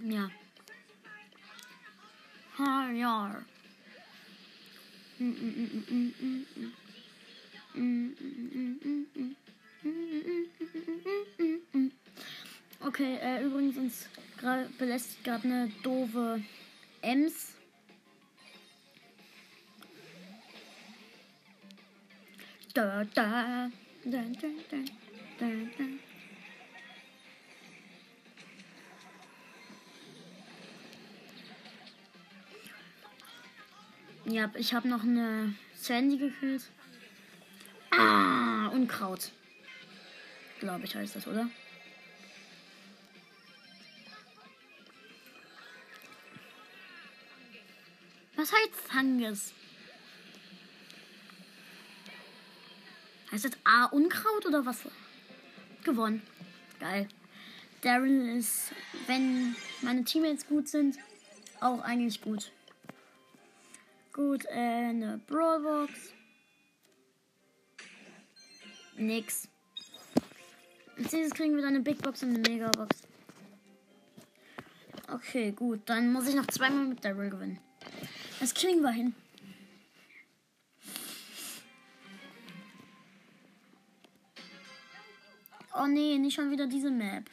Ja. 0.00 0.30
Ja. 2.58 3.44
Okay, 12.80 13.18
äh, 13.20 13.42
übrigens 13.42 13.76
uns 13.76 14.08
belästigt 14.78 15.24
gerade 15.24 15.44
eine 15.44 15.68
doofe 15.82 16.42
Ems. 17.02 17.54
Da, 22.72 23.04
da, 23.04 23.68
da, 24.04 24.20
da, 24.40 24.48
da, 24.70 24.78
da, 25.38 25.46
da. 25.78 26.05
Ja, 34.28 34.50
ich 34.56 34.74
habe 34.74 34.88
noch 34.88 35.04
eine 35.04 35.54
Sandy 35.74 36.18
gekillt. 36.18 36.64
Ah, 37.90 38.66
Unkraut. 38.68 39.30
Glaube 40.58 40.84
ich 40.84 40.96
heißt 40.96 41.14
das, 41.14 41.28
oder? 41.28 41.48
Was 48.34 48.52
heißt 48.52 48.74
Fungus? 48.88 49.52
Heißt 53.30 53.44
das 53.44 53.52
A 53.62 53.84
Unkraut 53.86 54.44
oder 54.44 54.66
was? 54.66 54.80
Gewonnen. 55.84 56.20
Geil. 56.80 57.06
Daryl 57.82 58.36
ist, 58.36 58.72
wenn 59.06 59.54
meine 59.82 60.02
Teammates 60.02 60.48
gut 60.48 60.66
sind, 60.68 60.96
auch 61.60 61.80
eigentlich 61.80 62.20
gut. 62.20 62.50
Gut, 64.16 64.46
äh, 64.46 64.52
eine 64.52 65.20
Brawlbox. 65.26 66.14
Nix. 68.96 69.46
Nächstes 70.96 71.34
kriegen 71.34 71.54
wir 71.54 71.60
dann 71.60 71.74
eine 71.74 71.80
Big 71.80 72.00
Box 72.00 72.22
und 72.22 72.30
eine 72.30 72.38
Mega 72.38 72.70
Box. 72.70 73.02
Okay, 75.12 75.52
gut. 75.52 75.82
Dann 75.84 76.10
muss 76.14 76.26
ich 76.28 76.34
noch 76.34 76.46
zweimal 76.46 76.86
mit 76.86 77.04
Daryl 77.04 77.28
gewinnen. 77.28 77.58
Das 78.40 78.54
kriegen 78.54 78.80
wir 78.80 78.90
hin. 78.90 79.14
Oh 85.78 85.86
nee, 85.86 86.16
nicht 86.16 86.36
schon 86.36 86.50
wieder 86.50 86.66
diese 86.66 86.90
Map. 86.90 87.28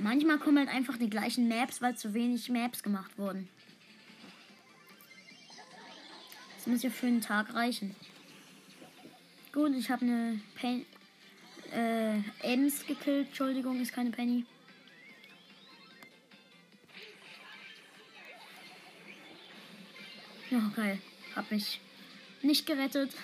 Manchmal 0.00 0.38
kommen 0.38 0.58
halt 0.58 0.68
einfach 0.68 0.96
die 0.96 1.10
gleichen 1.10 1.48
Maps, 1.48 1.82
weil 1.82 1.96
zu 1.96 2.14
wenig 2.14 2.48
Maps 2.48 2.84
gemacht 2.84 3.18
wurden. 3.18 3.48
Das 6.54 6.68
muss 6.68 6.84
ja 6.84 6.90
für 6.90 7.08
einen 7.08 7.20
Tag 7.20 7.52
reichen. 7.52 7.96
Gut, 9.52 9.74
ich 9.74 9.90
habe 9.90 10.04
eine 10.04 10.40
Pen 10.54 10.86
äh, 11.72 12.20
Ems 12.42 12.86
gekillt. 12.86 13.28
Entschuldigung, 13.28 13.80
ist 13.80 13.92
keine 13.92 14.10
Penny. 14.10 14.46
Ja, 20.50 20.72
geil. 20.76 20.98
Hab 21.34 21.50
mich 21.50 21.80
nicht 22.42 22.66
gerettet. 22.66 23.14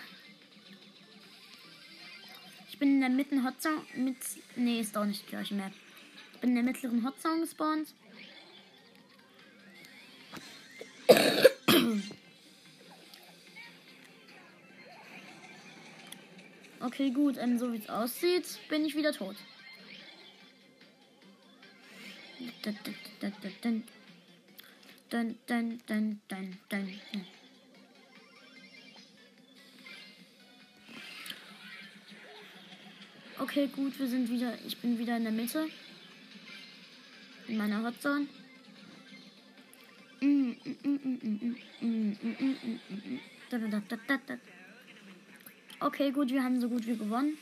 Ich 2.69 2.79
bin 2.81 2.97
in 2.97 3.01
der 3.01 3.11
mitten 3.11 3.45
Hotzone 3.45 3.81
mit. 3.95 4.17
Nee, 4.57 4.81
ist 4.81 4.97
doch 4.97 5.05
nicht 5.05 5.23
die 5.23 5.31
gleiche 5.31 5.55
Map 5.55 5.73
bin 6.45 6.51
in 6.51 6.57
der 6.57 6.65
mittleren 6.65 7.03
Hotzone 7.07 7.41
gespawnt. 7.41 7.95
Okay, 16.81 17.11
gut, 17.13 17.39
ähm, 17.39 17.59
so 17.59 17.73
wie 17.73 17.79
es 17.79 17.89
aussieht, 17.89 18.45
bin 18.69 18.85
ich 18.85 18.95
wieder 18.95 19.13
tot. 19.13 19.37
Dun, 22.63 22.77
dun, 25.47 25.81
dun, 25.87 26.21
dun, 26.29 26.59
dun, 26.69 27.01
Okay, 33.39 33.67
gut, 33.69 33.99
wir 33.99 34.09
sind 34.09 34.29
wieder, 34.29 34.59
ich 34.67 34.77
bin 34.77 34.99
wieder 34.99 35.17
in 35.17 35.23
der 35.23 35.33
Mitte. 35.33 35.71
In 37.49 37.57
meiner 37.59 37.83
Hotzone. 37.83 38.27
Okay, 45.81 46.11
gut, 46.13 46.31
wir 46.31 46.43
haben 46.43 46.61
so 46.61 46.69
gut 46.69 46.87
wie 46.87 46.97
gewonnen. 46.97 47.37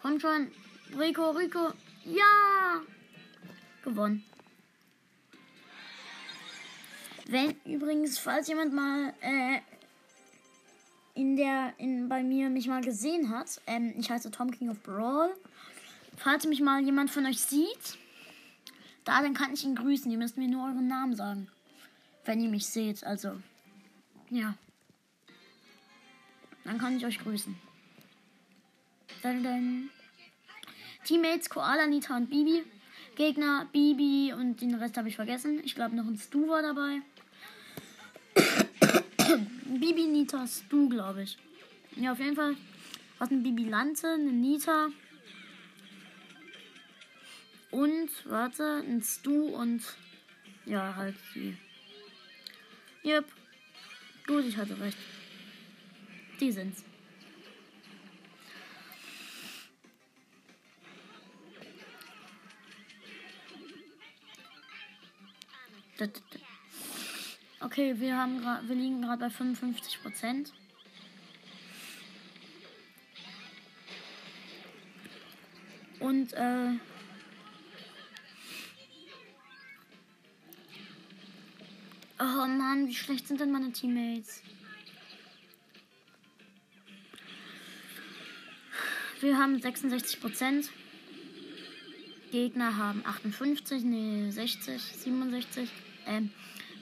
Komm 0.00 0.20
schon. 0.20 0.50
Rico, 0.98 1.30
Rico. 1.30 1.72
Ja! 2.04 2.82
Gewonnen. 3.82 4.24
Wenn 7.26 7.54
übrigens, 7.64 8.18
falls 8.18 8.48
jemand 8.48 8.72
mal 8.72 9.12
äh, 9.20 9.60
in 11.14 11.36
der 11.36 11.74
in 11.78 12.08
bei 12.08 12.22
mir 12.22 12.48
mich 12.48 12.68
mal 12.68 12.80
gesehen 12.80 13.28
hat, 13.28 13.60
ähm, 13.66 13.94
ich 13.98 14.10
heiße 14.10 14.30
Tom 14.30 14.50
King 14.50 14.70
of 14.70 14.82
Brawl. 14.82 15.34
Falls 16.18 16.46
mich 16.46 16.60
mal 16.60 16.82
jemand 16.82 17.10
von 17.10 17.26
euch 17.26 17.40
sieht, 17.40 17.96
da 19.04 19.22
dann 19.22 19.34
kann 19.34 19.54
ich 19.54 19.64
ihn 19.64 19.76
grüßen. 19.76 20.10
Ihr 20.10 20.18
müsst 20.18 20.36
mir 20.36 20.48
nur 20.48 20.64
euren 20.64 20.88
Namen 20.88 21.14
sagen, 21.14 21.48
wenn 22.24 22.40
ihr 22.40 22.48
mich 22.48 22.66
seht. 22.66 23.04
Also 23.04 23.40
ja, 24.30 24.54
dann 26.64 26.78
kann 26.78 26.96
ich 26.96 27.06
euch 27.06 27.18
grüßen. 27.20 27.56
Dann, 29.22 29.42
dann. 29.42 29.90
Teammates 31.04 31.48
Koala, 31.48 31.86
Nita 31.86 32.16
und 32.16 32.28
Bibi. 32.28 32.64
Gegner 33.16 33.66
Bibi 33.72 34.32
und 34.32 34.60
den 34.60 34.74
Rest 34.74 34.96
habe 34.96 35.08
ich 35.08 35.16
vergessen. 35.16 35.60
Ich 35.64 35.74
glaube 35.74 35.96
noch 35.96 36.06
ein 36.06 36.18
Stu 36.18 36.48
war 36.48 36.62
dabei. 36.62 37.00
Bibi, 39.64 40.06
Nita, 40.06 40.46
Stu, 40.46 40.88
glaube 40.88 41.22
ich. 41.22 41.38
Ja, 41.96 42.12
auf 42.12 42.18
jeden 42.18 42.36
Fall. 42.36 42.56
Was 43.18 43.30
ein 43.30 43.42
Bibi 43.42 43.64
Lante, 43.64 44.08
eine 44.08 44.32
Nita. 44.32 44.88
Und, 47.70 48.10
warte, 48.24 48.82
ein 48.86 49.02
Stu 49.02 49.48
und. 49.48 49.82
Ja, 50.64 50.94
halt 50.96 51.16
die. 51.34 51.56
Yep. 53.04 53.24
Gut, 54.26 54.44
ich 54.44 54.56
hatte 54.56 54.78
recht. 54.80 54.98
Die 56.40 56.52
sind's. 56.52 56.84
Okay, 67.60 67.98
wir 67.98 68.16
haben 68.16 68.40
wir 68.42 68.76
liegen 68.76 69.02
gerade 69.02 69.20
bei 69.20 69.30
55 69.30 70.02
Prozent. 70.02 70.52
Und 75.98 76.32
äh, 76.34 76.72
Oh 82.30 82.46
Mann, 82.46 82.86
wie 82.86 82.94
schlecht 82.94 83.26
sind 83.26 83.40
denn 83.40 83.50
meine 83.50 83.72
Teammates? 83.72 84.42
Wir 89.20 89.38
haben 89.38 89.58
66 89.58 90.20
Prozent. 90.20 90.70
Gegner 92.30 92.76
haben 92.76 93.02
58, 93.06 93.82
nee, 93.82 94.30
60, 94.30 94.82
67. 94.82 95.70
Ähm, 96.06 96.30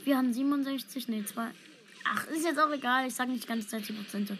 wir 0.05 0.17
haben 0.17 0.33
67, 0.33 1.07
nee, 1.07 1.25
2. 1.25 1.49
Ach, 2.05 2.27
ist 2.27 2.45
jetzt 2.45 2.59
auch 2.59 2.73
egal. 2.73 3.07
Ich 3.07 3.15
sage 3.15 3.31
nicht 3.31 3.45
die 3.45 3.49
ganze 3.49 3.69
Zeit 3.69 3.89
die 3.89 3.93
Prozente. 3.93 4.37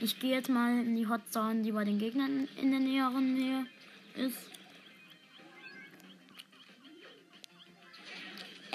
Ich 0.00 0.18
gehe 0.18 0.34
jetzt 0.34 0.48
mal 0.48 0.80
in 0.80 0.96
die 0.96 1.06
Hotzone, 1.06 1.62
die 1.62 1.70
bei 1.70 1.84
den 1.84 2.00
Gegnern 2.00 2.48
in 2.60 2.72
der 2.72 2.80
näheren 2.80 3.34
Nähe 3.34 3.66
ist. 4.16 4.55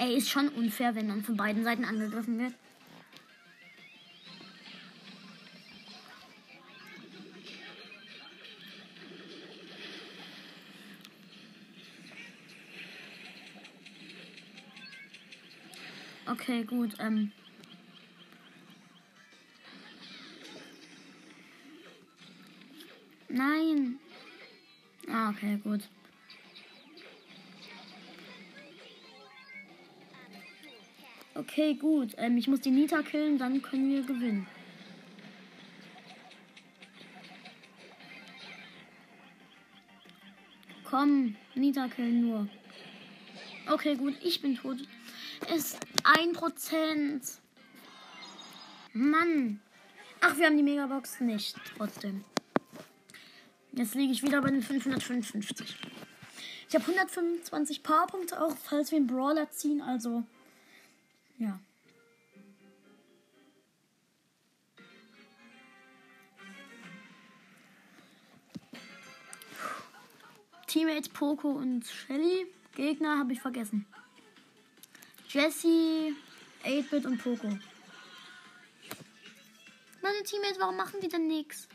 Ey, 0.02 0.16
ist 0.16 0.30
schon 0.30 0.48
unfair, 0.48 0.96
wenn 0.96 1.06
man 1.06 1.22
von 1.22 1.36
beiden 1.36 1.62
Seiten 1.62 1.84
angegriffen 1.84 2.36
wird. 2.36 2.54
Okay, 16.26 16.64
gut. 16.64 16.96
Ähm. 16.98 17.30
Nein. 23.28 24.00
Ah, 25.08 25.30
okay, 25.30 25.60
gut. 25.62 25.82
Okay, 31.34 31.74
gut. 31.74 32.14
Ähm, 32.18 32.36
ich 32.36 32.48
muss 32.48 32.60
die 32.60 32.70
Nita 32.70 33.02
killen, 33.02 33.38
dann 33.38 33.62
können 33.62 33.90
wir 33.90 34.02
gewinnen. 34.02 34.46
Komm, 40.84 41.36
Nita 41.54 41.88
killen 41.88 42.20
nur. 42.20 42.48
Okay, 43.70 43.94
gut, 43.94 44.14
ich 44.22 44.42
bin 44.42 44.56
tot. 44.56 44.76
Ist 45.54 45.78
ein 46.04 46.32
Prozent. 46.32 47.24
Mann. 48.92 49.60
Ach, 50.20 50.36
wir 50.36 50.46
haben 50.46 50.56
die 50.56 50.62
Megabox 50.62 51.20
nicht. 51.20 51.56
Trotzdem. 51.76 52.24
Jetzt 53.72 53.94
liege 53.94 54.12
ich 54.12 54.22
wieder 54.22 54.42
bei 54.42 54.50
den 54.50 54.62
555. 54.62 55.78
Ich 56.68 56.74
habe 56.74 56.84
125 56.84 57.82
Powerpunkte 57.82 58.40
auch, 58.42 58.54
falls 58.56 58.90
wir 58.90 58.98
einen 58.98 59.06
Brawler 59.06 59.50
ziehen. 59.50 59.80
Also, 59.80 60.24
ja. 61.42 61.58
Teammates 70.66 71.08
Poco 71.08 71.50
und 71.50 71.84
Shelly. 71.84 72.46
Gegner 72.74 73.18
habe 73.18 73.34
ich 73.34 73.40
vergessen. 73.42 73.84
Jesse, 75.28 76.14
8-Bit 76.64 77.04
und 77.04 77.18
Poco. 77.18 77.58
Meine 80.00 80.22
Teammates, 80.24 80.58
warum 80.58 80.76
machen 80.76 81.00
die 81.02 81.08
denn 81.08 81.26
nichts? 81.26 81.68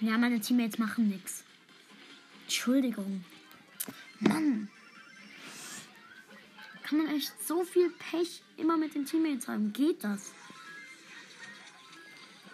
Ja, 0.00 0.18
meine 0.18 0.40
Teammates 0.40 0.78
machen 0.78 1.08
nichts. 1.08 1.44
Entschuldigung. 2.52 3.24
Mann. 4.20 4.68
Kann 6.82 6.98
man 6.98 7.08
echt 7.08 7.32
so 7.42 7.64
viel 7.64 7.88
Pech 7.88 8.42
immer 8.58 8.76
mit 8.76 8.94
den 8.94 9.06
Teammates 9.06 9.48
haben? 9.48 9.72
Geht 9.72 10.04
das? 10.04 10.34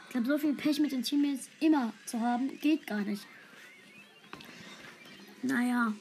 Ich 0.04 0.10
glaube, 0.10 0.28
so 0.28 0.38
viel 0.38 0.54
Pech 0.54 0.78
mit 0.78 0.92
den 0.92 1.02
Teammates 1.02 1.50
immer 1.58 1.92
zu 2.06 2.20
haben, 2.20 2.60
geht 2.60 2.86
gar 2.86 3.00
nicht. 3.00 3.26
Naja. 5.42 5.92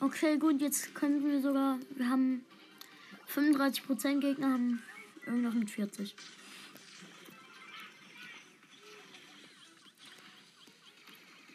Okay, 0.00 0.38
gut, 0.38 0.60
jetzt 0.60 0.92
könnten 0.96 1.30
wir 1.30 1.40
sogar. 1.40 1.78
Wir 1.90 2.10
haben 2.10 2.44
35% 3.32 4.18
Gegner, 4.18 4.54
haben 4.54 4.82
irgendwas 5.26 5.54
mit 5.54 5.70
40. 5.70 6.14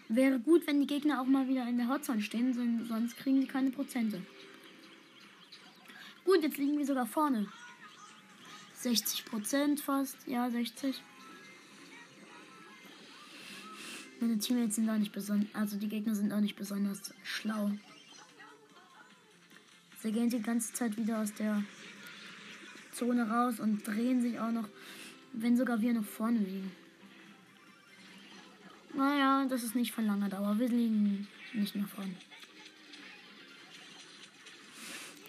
Wäre 0.10 0.40
gut, 0.40 0.66
wenn 0.68 0.80
die 0.80 0.88
Gegner 0.88 1.22
auch 1.22 1.26
mal 1.26 1.48
wieder 1.48 1.68
in 1.68 1.78
der 1.78 1.90
Hotzone 1.90 2.22
stehen, 2.22 2.86
sonst 2.88 3.18
kriegen 3.18 3.42
die 3.42 3.48
keine 3.48 3.72
Prozente. 3.72 4.22
Gut, 6.24 6.42
jetzt 6.44 6.58
liegen 6.58 6.78
wir 6.78 6.86
sogar 6.86 7.06
vorne. 7.06 7.48
60% 8.82 9.82
fast. 9.82 10.18
Ja, 10.28 10.50
60. 10.50 11.02
Meine 14.20 14.38
Teammates 14.38 14.76
sind 14.76 14.90
auch 14.90 14.98
nicht 14.98 15.12
besonders. 15.12 15.54
Also 15.54 15.78
die 15.78 15.90
Gegner 15.90 16.16
sind 16.16 16.32
auch 16.32 16.40
nicht 16.40 16.56
besonders 16.56 17.14
schlau. 17.24 17.72
Sie 20.02 20.12
gehen 20.12 20.30
die 20.30 20.42
ganze 20.42 20.74
Zeit 20.74 20.96
wieder 20.96 21.20
aus 21.22 21.34
der 21.34 21.64
Zone 22.98 23.30
raus 23.30 23.60
und 23.60 23.86
drehen 23.86 24.22
sich 24.22 24.40
auch 24.40 24.52
noch, 24.52 24.68
wenn 25.34 25.56
sogar 25.56 25.80
wir 25.82 25.94
noch 25.94 26.04
vorne 26.04 26.40
liegen. 26.40 26.72
Naja, 28.94 29.46
das 29.48 29.64
ist 29.64 29.76
nicht 29.76 29.92
von 29.92 30.08
langer 30.08 30.30
Dauer. 30.30 30.58
Wir 30.58 30.70
liegen 30.70 31.28
nicht 31.54 31.76
mehr 31.76 31.86
vorne. 31.86 32.16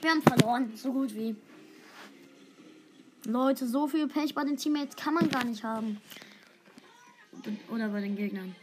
Wir 0.00 0.10
haben 0.10 0.22
verloren, 0.22 0.74
so 0.74 0.92
gut 0.92 1.14
wie. 1.14 1.36
Leute, 3.26 3.66
so 3.66 3.86
viel 3.86 4.08
Pech 4.08 4.34
bei 4.34 4.44
den 4.44 4.56
Teammates 4.56 4.96
kann 4.96 5.12
man 5.12 5.28
gar 5.28 5.44
nicht 5.44 5.62
haben. 5.62 6.00
Oder 7.70 7.88
bei 7.88 8.00
den 8.00 8.16
Gegnern. 8.16 8.54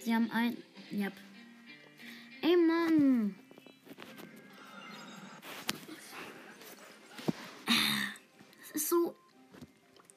Sie 0.00 0.12
haben 0.12 0.28
ein. 0.32 0.56
Yep. 0.90 1.12
Ey, 2.42 2.56
Mann. 2.56 3.36
Das 7.66 8.70
ist 8.74 8.88
so 8.88 9.16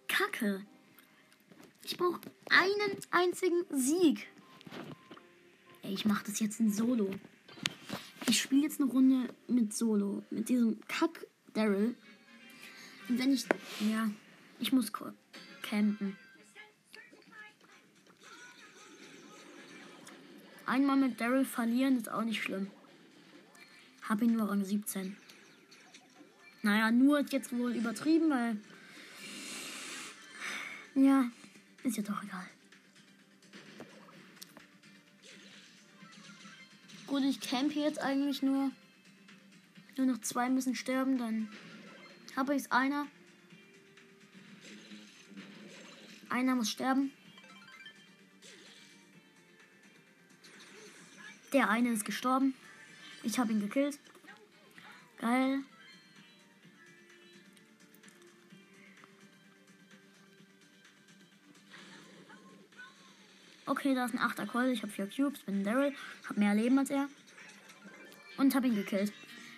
kacke. 0.08 0.66
Ich 1.84 1.98
brauche 1.98 2.20
einen 2.50 2.98
einzigen 3.12 3.64
Sieg. 3.70 4.28
Ey, 5.84 5.94
ich 5.94 6.06
mache 6.06 6.26
das 6.26 6.40
jetzt 6.40 6.60
in 6.60 6.74
Solo. 6.74 7.12
Ich 8.28 8.42
spiele 8.42 8.64
jetzt 8.64 8.82
eine 8.82 8.90
Runde 8.90 9.30
mit 9.48 9.74
Solo. 9.74 10.24
Mit 10.32 10.50
diesem 10.50 10.80
Kack 10.88 11.28
Daryl. 11.54 11.96
Und 13.08 13.20
wenn 13.20 13.34
ich. 13.34 13.46
Ja, 13.82 14.10
ich 14.60 14.74
muss 14.74 14.92
campen. 15.62 16.18
Einmal 20.65 20.97
mit 20.97 21.21
Daryl 21.21 21.45
verlieren 21.45 21.97
ist 21.97 22.10
auch 22.10 22.23
nicht 22.23 22.41
schlimm. 22.41 22.71
Hab 24.08 24.21
ihn 24.21 24.34
nur 24.34 24.49
Rang 24.49 24.63
17. 24.63 25.15
Naja, 26.63 26.91
nur 26.91 27.19
jetzt 27.21 27.56
wohl 27.56 27.75
übertrieben, 27.75 28.30
weil. 28.30 28.58
Ja, 30.95 31.30
ist 31.84 31.97
ja 31.97 32.04
doch 32.04 32.23
egal. 32.23 32.47
Gut, 37.06 37.23
ich 37.23 37.39
campe 37.39 37.80
jetzt 37.80 37.99
eigentlich 37.99 38.41
nur. 38.41 38.71
Nur 39.97 40.08
noch 40.08 40.19
zwei 40.21 40.49
müssen 40.49 40.75
sterben, 40.75 41.17
dann 41.17 41.49
habe 42.36 42.56
ich 42.56 42.63
es 42.63 42.71
einer. 42.71 43.08
Einer 46.30 46.56
muss 46.56 46.69
sterben. 46.69 47.12
Der 51.56 51.70
eine 51.70 51.89
ist 51.94 52.04
gestorben. 52.04 52.54
Ich 53.24 53.39
habe 53.39 53.54
ihn 53.54 53.62
gekillt. 53.62 53.98
Geil. 55.20 55.60
Okay, 63.65 63.96
da 63.96 64.04
ist 64.04 64.13
ein 64.13 64.20
8er 64.20 64.46
Colt. 64.48 64.74
Ich 64.74 64.82
habe 64.82 64.91
4 64.91 65.08
Cubes, 65.08 65.44
bin 65.44 65.63
Daryl, 65.63 65.96
habe 66.28 66.39
mehr 66.41 66.54
Leben 66.54 66.78
als 66.78 66.89
er. 66.89 67.08
Und 68.36 68.54
habe 68.54 68.68
ihn 68.68 68.76
gekillt. 68.76 69.13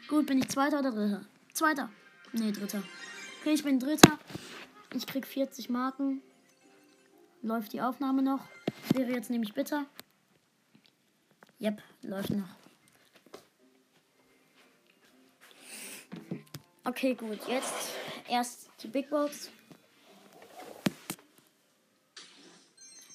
Gut, 0.08 0.28
bin 0.28 0.38
ich 0.38 0.50
Zweiter 0.50 0.78
oder 0.82 0.92
Dritter? 0.92 1.26
Zweiter. 1.52 1.90
Nee, 2.32 2.52
Dritter. 2.52 2.84
Okay, 3.42 3.54
ich 3.54 3.64
bin 3.64 3.80
Dritter. 3.80 4.20
Ich 4.94 5.08
krieg 5.08 5.26
40 5.26 5.72
Marken. 5.72 6.22
Läuft 7.42 7.74
die 7.74 7.82
Aufnahme 7.82 8.22
noch. 8.22 8.48
Wäre 8.94 9.10
jetzt 9.14 9.32
nämlich 9.32 9.56
bitter. 9.56 9.88
Yep, 11.60 11.82
läuft 12.04 12.30
noch. 12.30 12.50
Okay, 16.84 17.16
gut. 17.16 17.40
Jetzt 17.48 17.94
erst 18.30 18.70
die 18.82 18.88
Big 18.88 19.10
Box. 19.10 19.50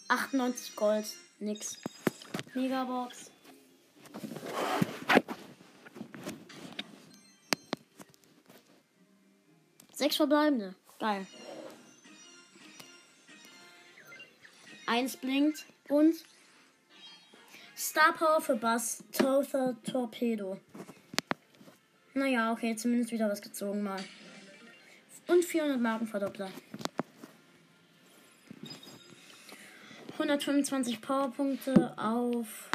98 0.08 0.76
Gold. 0.76 1.06
Nix. 1.38 1.78
Megabox. 2.52 3.30
Sechs 9.94 10.16
verbleibende. 10.16 10.74
Geil. 10.98 11.26
Eins 14.86 15.16
blinkt 15.16 15.64
und 15.88 16.16
Star 17.76 18.12
Power 18.12 18.40
für 18.40 18.56
Bass, 18.56 19.02
Tother 19.12 19.76
Torpedo. 19.82 20.58
Naja, 22.14 22.52
okay, 22.52 22.76
zumindest 22.76 23.12
wieder 23.12 23.28
was 23.28 23.40
gezogen 23.40 23.82
mal. 23.82 24.02
Und 25.26 25.44
400 25.44 25.80
Markenverdoppler. 25.80 26.50
125 30.12 31.00
Powerpunkte 31.00 31.96
auf. 31.96 32.68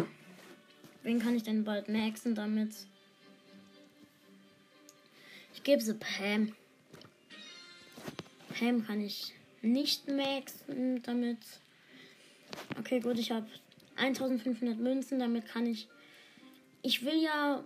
Wen 1.04 1.20
kann 1.20 1.36
ich 1.36 1.44
denn 1.44 1.64
bald 1.64 1.88
maxen 1.88 2.34
damit? 2.34 2.74
Ich 5.54 5.64
gebe 5.64 5.82
sie 5.82 5.94
Pam. 5.94 6.54
Pam 8.50 8.86
kann 8.86 9.02
ich 9.02 9.34
nicht 9.62 10.08
maxen 10.08 11.04
damit. 11.04 11.40
Okay, 12.80 13.00
gut, 13.00 13.20
ich 13.20 13.32
habe 13.32 13.48
1500 13.98 14.78
Münzen, 14.78 15.20
damit 15.20 15.48
kann 15.48 15.66
ich. 15.66 15.88
Ich 16.82 17.04
will 17.04 17.22
ja 17.22 17.64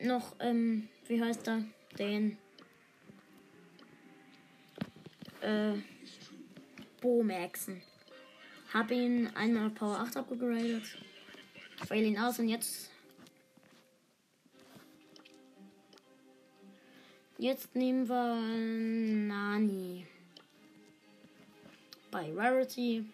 noch, 0.00 0.34
ähm, 0.40 0.88
wie 1.06 1.22
heißt 1.22 1.48
er? 1.48 1.64
Den. 1.98 2.38
Äh, 5.42 5.74
Bo 7.00 7.22
maxen. 7.22 7.82
Hab 8.72 8.90
ihn 8.90 9.28
einmal 9.34 9.70
Power 9.70 9.98
8 10.00 10.18
abgegradet. 10.18 10.82
Wähle 11.88 12.06
ihn 12.06 12.18
aus 12.18 12.38
und 12.38 12.48
jetzt. 12.48 12.90
Jetzt 17.38 17.74
nehmen 17.74 18.06
wir 18.06 18.36
Nani. 18.36 20.06
Bei 22.10 22.30
Rarity. 22.34 23.06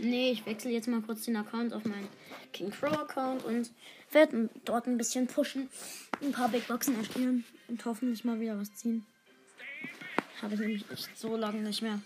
Nee, 0.00 0.30
ich 0.30 0.46
wechsle 0.46 0.70
jetzt 0.70 0.86
mal 0.86 1.02
kurz 1.02 1.24
den 1.24 1.36
Account 1.36 1.72
auf 1.72 1.84
meinen 1.84 2.08
King 2.52 2.70
Crow 2.70 2.92
Account 2.92 3.44
und 3.44 3.72
werde 4.12 4.48
dort 4.64 4.86
ein 4.86 4.96
bisschen 4.96 5.26
pushen, 5.26 5.68
ein 6.22 6.30
paar 6.30 6.48
Big 6.48 6.68
Boxen 6.68 6.96
erspielen 6.96 7.44
und 7.66 7.84
hoffentlich 7.84 8.24
mal 8.24 8.38
wieder 8.38 8.56
was 8.58 8.72
ziehen. 8.74 9.04
Habe 10.40 10.54
ich 10.54 10.60
nämlich 10.60 10.90
echt 10.90 11.18
so 11.18 11.36
lange 11.36 11.62
nicht 11.62 11.82
mehr. 11.82 12.00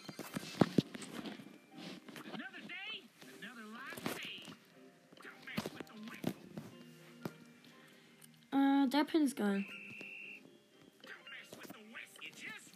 Äh, 8.52 8.88
der 8.88 9.04
Pin 9.04 9.24
ist 9.24 9.36
geil. 9.36 9.66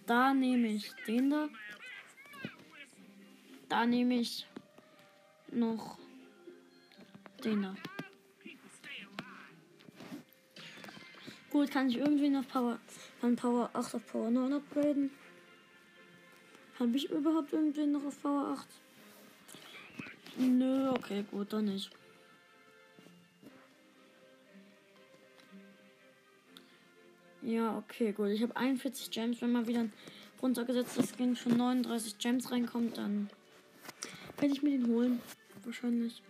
Da 0.06 0.34
nehme 0.34 0.68
ich 0.68 0.92
den 1.06 1.30
da. 1.30 1.48
Da 3.70 3.86
nehme 3.86 4.16
ich 4.16 4.46
noch 5.56 5.98
den 7.44 7.62
da. 7.62 7.74
Gut, 11.50 11.70
kann 11.70 11.88
ich 11.88 11.96
irgendwie 11.96 12.28
noch 12.28 12.46
Power 12.46 12.78
von 13.20 13.34
Power 13.34 13.70
8 13.72 13.94
auf 13.94 14.06
Power 14.06 14.30
9 14.30 14.52
upgraden? 14.52 15.10
Habe 16.78 16.96
ich 16.96 17.10
überhaupt 17.10 17.52
irgendwie 17.52 17.86
noch 17.86 18.04
auf 18.04 18.20
Power 18.20 18.58
8? 18.58 18.66
Nö, 20.38 20.90
okay, 20.90 21.24
gut, 21.30 21.52
dann 21.52 21.64
nicht. 21.64 21.90
Ja, 27.40 27.78
okay, 27.78 28.12
gut. 28.12 28.28
Ich 28.28 28.42
habe 28.42 28.56
41 28.56 29.10
Gems. 29.10 29.40
Wenn 29.40 29.52
mal 29.52 29.66
wieder 29.66 29.88
runtergesetzt 30.42 30.98
das 30.98 31.12
Skin 31.14 31.36
von 31.36 31.56
39 31.56 32.18
Gems 32.18 32.50
reinkommt, 32.50 32.98
dann 32.98 33.30
werde 34.36 34.52
ich 34.52 34.62
mir 34.62 34.70
den 34.70 34.88
holen. 34.88 35.22
Wahrscheinlich. 35.66 36.22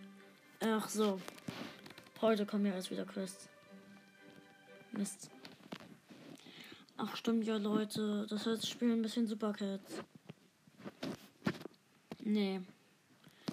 Ach 0.61 0.89
so. 0.89 1.21
Heute 2.21 2.47
kommen 2.47 2.65
ja 2.65 2.73
erst 2.73 2.89
wieder 2.89 3.05
Quests. 3.05 3.47
Mist. 4.93 5.29
Ach 6.97 7.15
stimmt 7.15 7.45
ja, 7.45 7.57
Leute. 7.57 8.25
Das 8.31 8.47
heißt, 8.47 8.63
ich 8.63 8.71
spiele 8.71 8.93
ein 8.93 9.03
bisschen 9.03 9.27
Supercats. 9.27 10.01
Nee. 12.23 12.61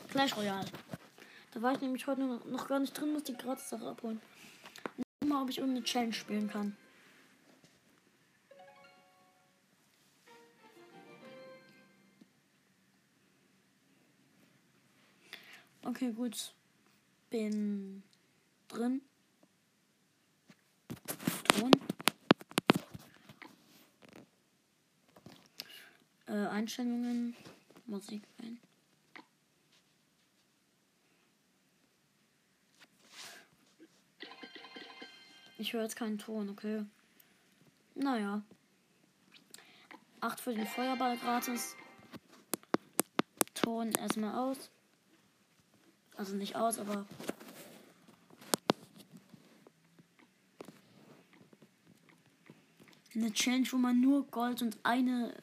Clash 0.09 0.35
Royale. 0.39 0.67
Da 1.53 1.61
war 1.61 1.75
ich 1.75 1.83
nämlich 1.83 2.07
heute 2.07 2.23
noch, 2.23 2.47
noch 2.47 2.67
gar 2.67 2.79
nicht 2.79 2.99
drin, 2.99 3.13
muss 3.13 3.25
die 3.25 3.37
gratis 3.37 3.69
Sache 3.69 3.87
abholen. 3.87 4.23
Mal, 5.27 5.43
ob 5.43 5.51
ich 5.51 5.59
irgendeine 5.59 5.85
Challenge 5.85 6.15
spielen 6.15 6.49
kann. 6.49 6.75
Okay, 15.85 16.13
gut. 16.13 16.55
Bin 17.29 18.03
drin. 18.69 19.03
Ton. 21.49 21.71
Äh, 26.27 26.47
Einstellungen. 26.47 27.37
Musik 27.87 28.23
ein. 28.43 28.59
Ich 35.59 35.75
höre 35.75 35.83
jetzt 35.83 35.97
keinen 35.97 36.19
Ton, 36.19 36.49
okay. 36.49 36.87
Naja. 37.95 38.43
8 40.21 40.41
für 40.41 40.55
den 40.55 40.67
Feuerball 40.67 41.19
gratis. 41.19 41.77
Ton 43.53 43.93
erstmal 43.93 44.35
aus. 44.35 44.71
Also 46.17 46.37
nicht 46.37 46.57
aus, 46.57 46.79
aber. 46.79 47.07
Eine 53.15 53.33
Challenge, 53.33 53.67
wo 53.71 53.77
man 53.77 54.01
nur 54.01 54.27
Gold 54.27 54.63
und 54.63 54.77
eine 54.83 55.35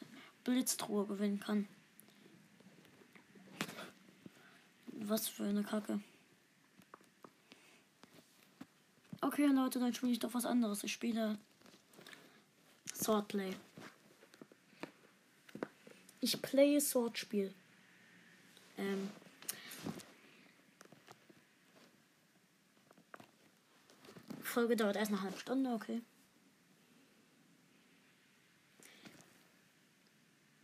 Blitztruhe 0.44 1.06
gewinnen 1.06 1.40
kann. 1.40 1.68
Was 4.88 5.28
für 5.28 5.44
eine 5.44 5.62
Kacke. 5.62 6.00
Okay, 9.22 9.46
Leute, 9.46 9.78
dann 9.78 9.94
spiele 9.94 10.12
ich 10.12 10.18
doch 10.18 10.34
was 10.34 10.44
anderes. 10.44 10.84
Ich 10.84 10.92
spiele 10.92 11.38
Swordplay. 12.94 13.54
Ich 16.20 16.42
play 16.42 16.78
Swordspiel. 16.78 17.54
Ähm. 18.76 19.10
Folge 24.52 24.76
dauert 24.76 24.96
erst 24.96 25.10
eine 25.10 25.22
halbe 25.22 25.38
Stunde, 25.38 25.72
okay. 25.72 26.02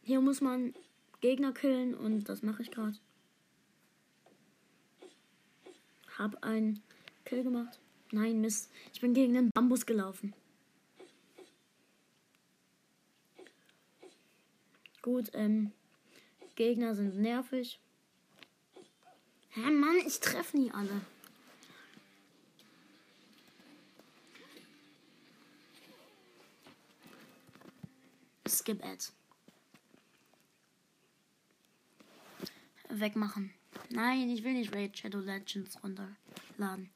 Hier 0.02 0.20
muss 0.20 0.40
man 0.40 0.74
Gegner 1.20 1.52
killen 1.52 1.94
und 1.94 2.28
das 2.28 2.42
mache 2.42 2.62
ich 2.62 2.70
gerade. 2.70 2.96
Hab 6.16 6.42
einen 6.44 6.82
Kill 7.24 7.42
gemacht. 7.42 7.78
Nein, 8.10 8.40
Mist. 8.40 8.70
Ich 8.92 9.00
bin 9.00 9.14
gegen 9.14 9.34
den 9.34 9.50
Bambus 9.50 9.86
gelaufen. 9.86 10.34
Gut, 15.02 15.30
ähm. 15.34 15.72
Gegner 16.54 16.94
sind 16.94 17.18
nervig. 17.18 17.80
Hä, 19.50 19.70
Mann, 19.70 19.96
ich 20.06 20.18
treffe 20.20 20.56
nie 20.56 20.72
alle. 20.72 21.00
Skip 28.58 28.84
Ad. 28.84 29.04
Wegmachen. 32.88 33.54
Nein, 33.90 34.28
ich 34.30 34.42
will 34.42 34.54
nicht 34.54 34.74
Raid 34.74 34.98
Shadow 34.98 35.20
Legends 35.20 35.80
runterladen. 35.80 36.90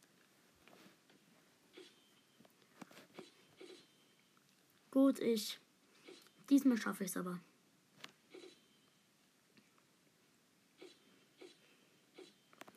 Gut, 4.90 5.20
ich. 5.20 5.60
Diesmal 6.50 6.78
schaffe 6.78 7.04
ich 7.04 7.10
es 7.10 7.16
aber. 7.16 7.38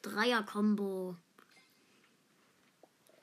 Dreier-Kombo. 0.04 1.17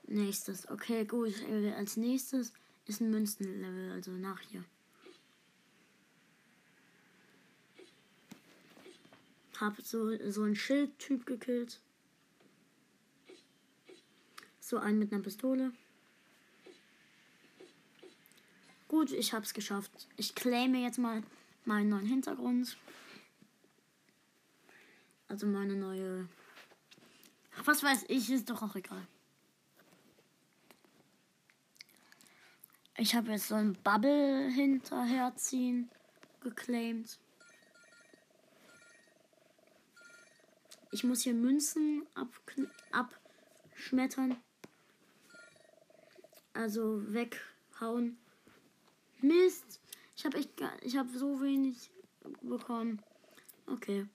Nächstes. 0.09 0.69
Okay, 0.69 1.05
gut. 1.05 1.35
Als 1.77 1.97
nächstes 1.97 2.53
ist 2.87 3.01
ein 3.01 3.11
Münzenlevel, 3.11 3.93
also 3.93 4.11
nach 4.11 4.41
hier. 4.41 4.65
Hab 9.63 9.81
so, 9.81 10.11
so 10.29 10.43
einen 10.43 10.57
Schildtyp 10.57 11.25
gekillt. 11.25 11.79
So 14.59 14.77
einen 14.79 14.99
mit 14.99 15.13
einer 15.13 15.23
Pistole. 15.23 15.73
Gut, 18.89 19.13
ich 19.13 19.33
hab's 19.33 19.55
geschafft. 19.55 20.09
Ich 20.17 20.35
claime 20.35 20.83
jetzt 20.83 20.99
mal 20.99 21.23
meinen 21.65 21.91
neuen 21.91 22.07
Hintergrund. 22.07 22.77
Also 25.29 25.47
meine 25.47 25.77
neue. 25.77 26.29
Was 27.65 27.85
weiß 27.85 28.07
ich, 28.09 28.31
ist 28.31 28.51
doch 28.51 28.63
auch 28.63 28.75
egal. 28.75 29.07
Ich 32.97 33.15
habe 33.15 33.31
jetzt 33.31 33.47
so 33.47 33.55
ein 33.55 33.75
Bubble 33.85 34.51
hinterherziehen 34.51 35.89
geclaimed. 36.41 37.17
Ich 40.93 41.03
muss 41.05 41.23
hier 41.23 41.33
Münzen 41.33 42.07
abschmettern. 42.93 44.37
Also 46.53 47.03
weghauen. 47.13 48.19
Mist. 49.23 49.81
Ich 50.15 50.27
habe 50.27 50.37
echt 50.37 50.55
gar, 50.57 50.73
ich 50.83 50.99
habe 50.99 51.09
so 51.17 51.41
wenig 51.41 51.91
bekommen. 52.43 53.01
Okay. 53.67 54.07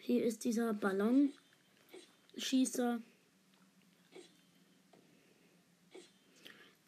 Hier 0.00 0.24
ist 0.24 0.44
dieser 0.44 0.74
Ballonschießer. 0.74 3.00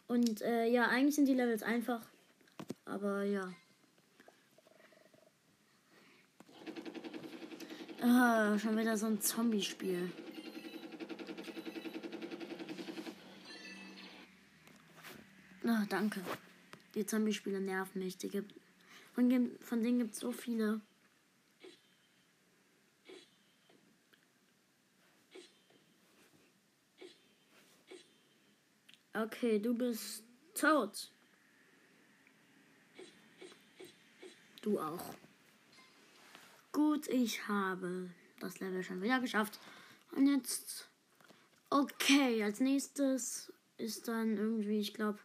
Und 0.07 0.43
äh, 0.43 0.67
ja, 0.67 0.89
eigentlich 0.89 1.15
sind 1.15 1.25
die 1.27 1.35
Levels 1.35 1.63
einfach. 1.63 2.07
Aber 2.85 3.23
ja. 3.25 3.55
Ah, 8.01 8.57
schon 8.59 8.77
wieder 8.79 8.97
so 8.97 9.07
ein 9.07 9.21
Zombie-Spiel. 9.21 10.13
Oh, 15.65 15.85
danke. 15.89 16.21
Die 16.95 17.05
Zombie-Spiele 17.05 17.61
nerven 17.61 17.99
mich. 17.99 18.17
Die 18.17 18.29
gibt, 18.29 18.55
von, 19.13 19.59
von 19.61 19.83
denen 19.83 19.99
gibt 19.99 20.15
es 20.15 20.21
so 20.21 20.31
viele. 20.31 20.81
Okay, 29.13 29.59
du 29.59 29.75
bist 29.75 30.23
tot. 30.55 31.11
Du 34.63 34.79
auch. 34.79 35.15
Gut, 36.79 37.09
ich 37.09 37.49
habe 37.49 38.09
das 38.39 38.61
Level 38.61 38.85
schon 38.85 39.03
wieder 39.03 39.19
geschafft. 39.19 39.59
Und 40.13 40.29
jetzt. 40.29 40.89
Okay, 41.71 42.41
als 42.45 42.61
nächstes 42.61 43.53
ist 43.79 44.07
dann 44.07 44.37
irgendwie, 44.37 44.79
ich 44.79 44.95
glaube, 44.95 45.19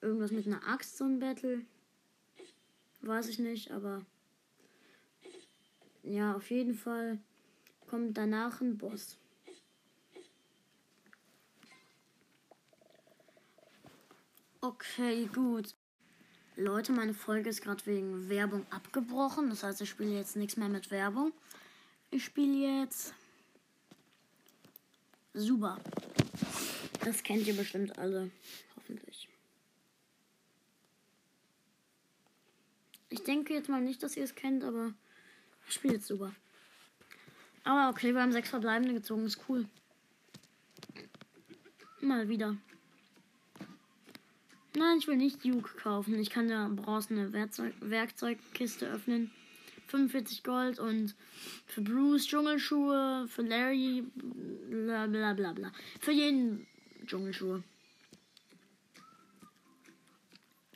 irgendwas 0.00 0.32
mit 0.32 0.48
einer 0.48 0.66
Axt 0.66 0.96
so 0.96 1.04
ein 1.04 1.20
Battle. 1.20 1.64
Weiß 3.02 3.28
ich 3.28 3.38
nicht, 3.38 3.70
aber. 3.70 4.04
Ja, 6.02 6.34
auf 6.34 6.50
jeden 6.50 6.74
Fall 6.74 7.20
kommt 7.86 8.18
danach 8.18 8.60
ein 8.60 8.76
Boss. 8.76 9.16
Okay, 14.60 15.26
gut. 15.32 15.72
Leute, 16.56 16.92
meine 16.92 17.14
Folge 17.14 17.50
ist 17.50 17.62
gerade 17.62 17.84
wegen 17.86 18.28
Werbung 18.28 18.64
abgebrochen. 18.70 19.50
Das 19.50 19.64
heißt, 19.64 19.80
ich 19.80 19.90
spiele 19.90 20.12
jetzt 20.16 20.36
nichts 20.36 20.56
mehr 20.56 20.68
mit 20.68 20.90
Werbung. 20.90 21.32
Ich 22.10 22.24
spiele 22.24 22.82
jetzt 22.82 23.12
Super. 25.36 25.80
Das 27.00 27.24
kennt 27.24 27.44
ihr 27.48 27.56
bestimmt 27.56 27.98
alle. 27.98 28.30
Hoffentlich. 28.76 29.28
Ich 33.08 33.24
denke 33.24 33.52
jetzt 33.52 33.68
mal 33.68 33.80
nicht, 33.80 34.00
dass 34.04 34.16
ihr 34.16 34.22
es 34.22 34.36
kennt, 34.36 34.62
aber 34.62 34.94
ich 35.66 35.74
spiele 35.74 35.94
jetzt 35.94 36.06
Super. 36.06 36.32
Aber 37.64 37.90
okay, 37.90 38.14
wir 38.14 38.22
haben 38.22 38.30
sechs 38.30 38.50
Verbleibende 38.50 38.94
gezogen. 38.94 39.26
Ist 39.26 39.40
cool. 39.48 39.66
Mal 42.00 42.28
wieder. 42.28 42.56
Nein, 44.76 44.98
ich 44.98 45.06
will 45.06 45.16
nicht 45.16 45.44
Duke 45.44 45.76
kaufen. 45.76 46.18
Ich 46.18 46.30
kann 46.30 46.48
da 46.48 46.68
bronzene 46.68 47.32
Werkzeug 47.32 47.74
Werkzeugkiste 47.80 48.86
öffnen. 48.86 49.30
45 49.86 50.42
Gold 50.42 50.78
und 50.78 51.14
für 51.66 51.82
Bruce 51.82 52.26
Dschungelschuhe, 52.26 53.26
für 53.28 53.42
Larry 53.42 54.04
bla 54.14 55.06
bla 55.06 55.34
bla 55.34 55.52
bla. 55.52 55.72
Für 56.00 56.10
jeden 56.10 56.66
Dschungelschuhe. 57.06 57.62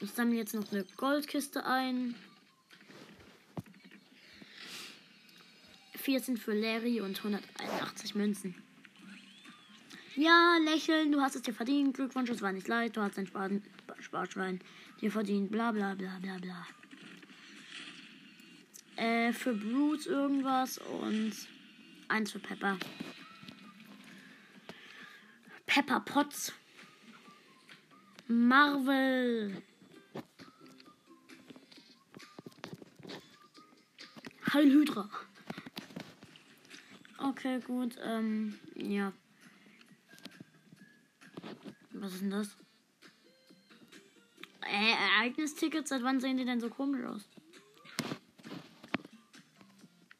Ich 0.00 0.10
sammle 0.12 0.36
jetzt 0.36 0.54
noch 0.54 0.70
eine 0.70 0.84
Goldkiste 0.96 1.64
ein. 1.64 2.14
14 5.96 6.36
für 6.36 6.54
Larry 6.54 7.00
und 7.00 7.18
181 7.18 8.14
Münzen. 8.14 8.54
Ja, 10.14 10.58
lächeln, 10.64 11.12
du 11.12 11.20
hast 11.20 11.36
es 11.36 11.42
dir 11.42 11.52
verdient. 11.52 11.94
Glückwunsch, 11.94 12.30
es 12.30 12.42
war 12.42 12.52
nicht 12.52 12.68
leid. 12.68 12.96
Du 12.96 13.00
hast 13.00 13.18
dein 13.18 13.26
Spar 13.26 13.50
Sparschwein 14.00 14.60
dir 15.00 15.10
verdient. 15.10 15.50
Bla 15.50 15.72
bla 15.72 15.94
bla 15.94 16.18
bla 16.20 16.38
bla. 16.38 16.66
Äh, 18.96 19.32
für 19.32 19.54
Bruce 19.54 20.06
irgendwas 20.06 20.78
und 20.78 21.32
eins 22.08 22.32
für 22.32 22.40
Pepper. 22.40 22.78
Pepper 25.66 26.00
Potts. 26.00 26.52
Marvel. 28.26 29.62
Heil 34.52 34.70
Hydra. 34.72 35.08
Okay, 37.18 37.60
gut. 37.60 37.96
Ähm, 38.02 38.58
ja. 38.74 39.12
Was 41.92 42.14
ist 42.14 42.22
denn 42.22 42.30
das? 42.30 42.56
Äh, 44.78 44.92
Ereignistickets, 44.92 45.88
seit 45.88 46.04
wann 46.04 46.20
sehen 46.20 46.36
die 46.36 46.44
denn 46.44 46.60
so 46.60 46.68
komisch 46.68 47.04
aus? 47.04 47.28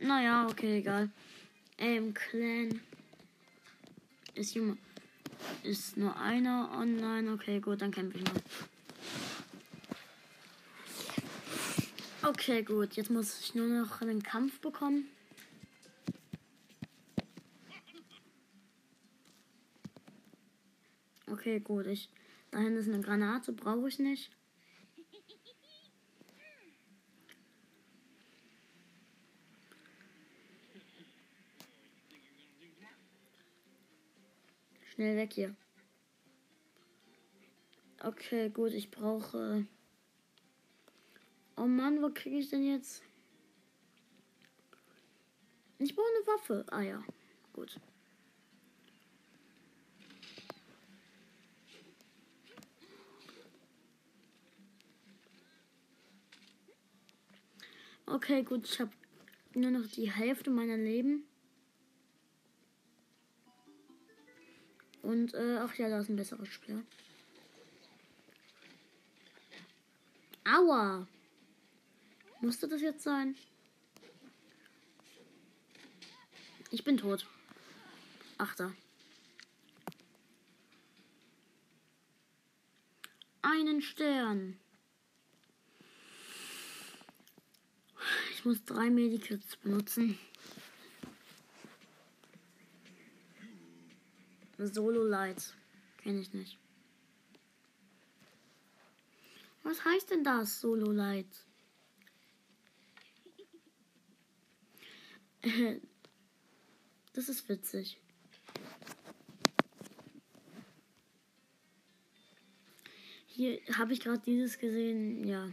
Naja, 0.01 0.49
okay, 0.51 0.79
egal. 0.79 1.11
Ähm, 1.77 2.13
Clan. 2.13 2.81
Ist 4.35 4.55
jemand. 4.55 4.81
Ist 5.63 5.97
nur 5.97 6.17
einer 6.17 6.71
online. 6.77 7.33
Okay, 7.35 7.61
gut, 7.61 7.83
dann 7.83 7.93
kämpfe 7.93 8.19
ich 8.19 8.25
mal. 8.25 8.43
Okay, 12.29 12.63
gut. 12.63 12.95
Jetzt 12.95 13.11
muss 13.11 13.41
ich 13.41 13.55
nur 13.55 13.69
noch 13.69 14.01
einen 14.01 14.25
Kampf 14.25 14.61
bekommen. 14.61 15.09
Okay, 21.31 21.61
gut. 21.61 21.87
Ich, 21.87 22.09
dahin 22.51 22.77
ist 22.77 22.89
eine 22.89 23.01
Granate, 23.01 23.53
brauche 23.53 23.89
ich 23.89 24.01
nicht. 24.01 24.33
Schnell 34.99 35.17
weg 35.17 35.33
hier. 35.33 35.55
Okay, 38.03 38.51
gut, 38.51 38.73
ich 38.73 38.91
brauche. 38.91 39.65
Oh 41.57 41.67
Mann, 41.67 42.03
wo 42.03 42.11
kriege 42.13 42.39
ich 42.39 42.51
denn 42.51 42.67
jetzt? 42.67 43.05
Ich 45.79 45.95
brauche 45.95 46.09
eine 46.09 46.27
Waffe. 46.27 46.67
Ah 46.73 46.81
ja, 46.81 47.01
gut. 47.53 47.79
Okay, 58.07 58.43
gut, 58.43 58.65
ich 58.65 58.81
habe 58.81 58.91
nur 59.55 59.71
noch 59.71 59.87
die 59.87 60.11
Hälfte 60.11 60.51
meiner 60.51 60.77
Leben. 60.77 61.23
Und, 65.09 65.33
äh, 65.33 65.57
ach 65.57 65.75
ja, 65.77 65.89
da 65.89 66.01
ist 66.01 66.11
ein 66.11 66.17
besseres 66.17 66.51
Spieler. 66.51 66.83
Aua! 70.45 71.09
Musste 72.43 72.69
das 72.69 72.83
jetzt 72.83 73.05
sein? 73.05 73.35
Ich 76.71 76.85
bin 76.85 76.99
tot. 76.99 77.27
Achter. 78.37 78.75
Einen 83.41 83.81
Stern. 83.81 84.61
Ich 88.35 88.45
muss 88.45 88.63
drei 88.63 88.91
Medikits 88.91 89.57
benutzen. 89.57 90.19
Solo 94.59 95.05
Lights. 95.05 95.55
Kenne 95.99 96.21
ich 96.21 96.33
nicht. 96.33 96.59
Was 99.63 99.85
heißt 99.85 100.11
denn 100.11 100.25
das, 100.25 100.61
Solo 100.61 100.91
Lights? 100.93 101.47
Das 107.15 107.29
ist 107.29 107.49
witzig. 107.49 107.99
Hier 113.27 113.61
habe 113.77 113.93
ich 113.93 113.99
gerade 113.99 114.21
dieses 114.21 114.57
gesehen. 114.57 115.27
Ja, 115.27 115.53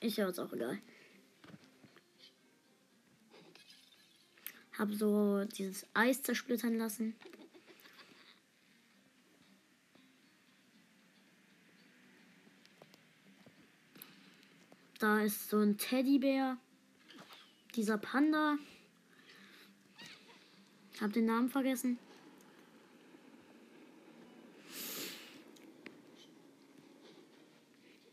ist 0.00 0.18
ja 0.18 0.26
jetzt 0.26 0.38
auch 0.38 0.52
egal. 0.52 0.78
Habe 4.72 4.94
so 4.94 5.44
dieses 5.44 5.86
Eis 5.94 6.22
zersplittern 6.22 6.76
lassen. 6.76 7.14
Da 15.06 15.20
ist 15.20 15.50
so 15.50 15.60
ein 15.60 15.78
Teddybär. 15.78 16.56
Dieser 17.76 17.96
Panda. 17.96 18.58
Habe 21.00 21.12
den 21.12 21.26
Namen 21.26 21.48
vergessen. 21.48 21.96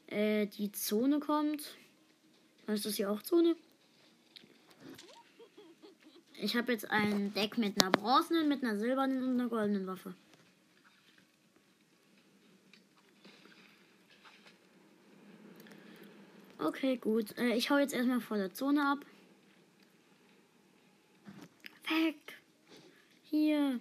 Äh, 0.05 0.45
die 0.45 0.71
Zone 0.71 1.19
kommt. 1.19 1.77
Ist 2.67 2.85
das 2.85 2.93
hier 2.93 3.09
auch 3.09 3.23
Zone? 3.23 3.55
Ich 6.39 6.55
habe 6.55 6.73
jetzt 6.73 6.91
ein 6.91 7.33
Deck 7.33 7.57
mit 7.57 7.81
einer 7.81 7.89
bronzenen, 7.89 8.47
mit 8.47 8.63
einer 8.63 8.77
silbernen 8.77 9.23
und 9.23 9.39
einer 9.39 9.49
goldenen 9.49 9.87
Waffe. 9.87 10.13
Okay, 16.73 16.97
gut. 16.97 17.37
Äh, 17.37 17.53
ich 17.53 17.69
hau 17.69 17.77
jetzt 17.77 17.93
erstmal 17.93 18.19
vor 18.19 18.37
der 18.37 18.51
Zone 18.51 18.83
ab. 18.83 19.05
Weg. 21.87 22.15
Hier. 23.25 23.79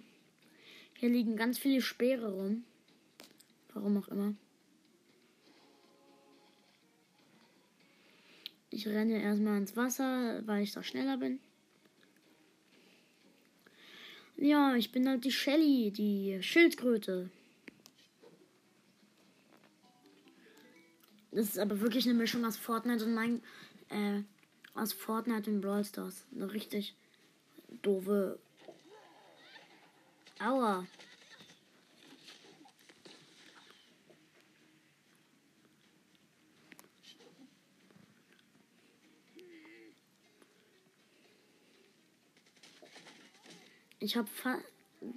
Hier 0.99 1.09
liegen 1.09 1.35
ganz 1.35 1.57
viele 1.57 1.81
Speere 1.81 2.31
rum. 2.31 2.63
Warum 3.73 3.97
auch 3.97 4.07
immer. 4.09 4.35
Ich 8.69 8.87
renne 8.87 9.23
erstmal 9.23 9.57
ins 9.57 9.75
Wasser, 9.75 10.45
weil 10.45 10.61
ich 10.61 10.71
da 10.71 10.83
schneller 10.83 11.17
bin. 11.17 11.39
Ja, 14.37 14.75
ich 14.75 14.91
bin 14.91 15.09
halt 15.09 15.25
die 15.25 15.31
Shelly, 15.31 15.89
die 15.89 16.37
Schildkröte. 16.43 17.31
Das 21.33 21.47
ist 21.47 21.59
aber 21.59 21.81
wirklich 21.81 22.05
eine 22.05 22.13
Mischung 22.13 22.45
aus 22.45 22.57
Fortnite 22.57 23.05
und 23.05 23.13
mein. 23.15 23.41
Äh, 23.89 24.21
aus 24.75 24.93
Fortnite 24.93 25.49
und 25.49 25.61
Brawl 25.61 25.83
Stars. 25.83 26.25
Eine 26.33 26.51
richtig 26.51 26.95
doofe. 27.81 28.39
Aua. 30.39 30.85
Ich 43.99 44.17
hab 44.17 44.27
fa 44.27 44.57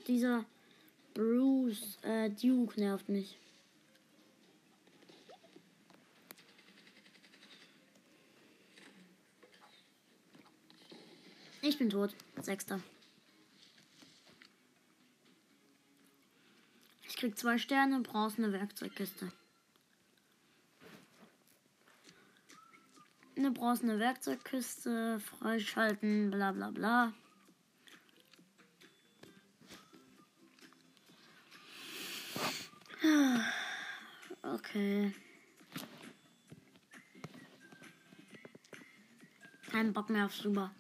dieser 0.07 0.45
Bruce 1.13 1.99
äh, 2.03 2.31
Duke 2.31 2.79
nervt 2.79 3.09
mich. 3.09 3.37
Ich 11.69 11.79
bin 11.79 11.91
tot. 11.91 12.15
Sechster. 12.41 12.79
Ich 17.09 17.17
krieg 17.17 17.37
zwei 17.37 17.59
Sterne, 17.59 17.99
brauchst 18.03 18.39
eine 18.39 18.53
Werkzeugkiste. 18.53 19.33
Brauchst 23.55 23.83
eine 23.83 23.99
Werkzeugkiste, 23.99 25.19
freischalten, 25.19 26.31
bla 26.31 26.53
bla 26.53 26.71
bla. 26.71 27.13
Okay. 34.43 35.13
Kein 39.69 39.93
Bock 39.93 40.11
mehr 40.11 40.27
auf 40.27 40.35
Super. 40.35 40.73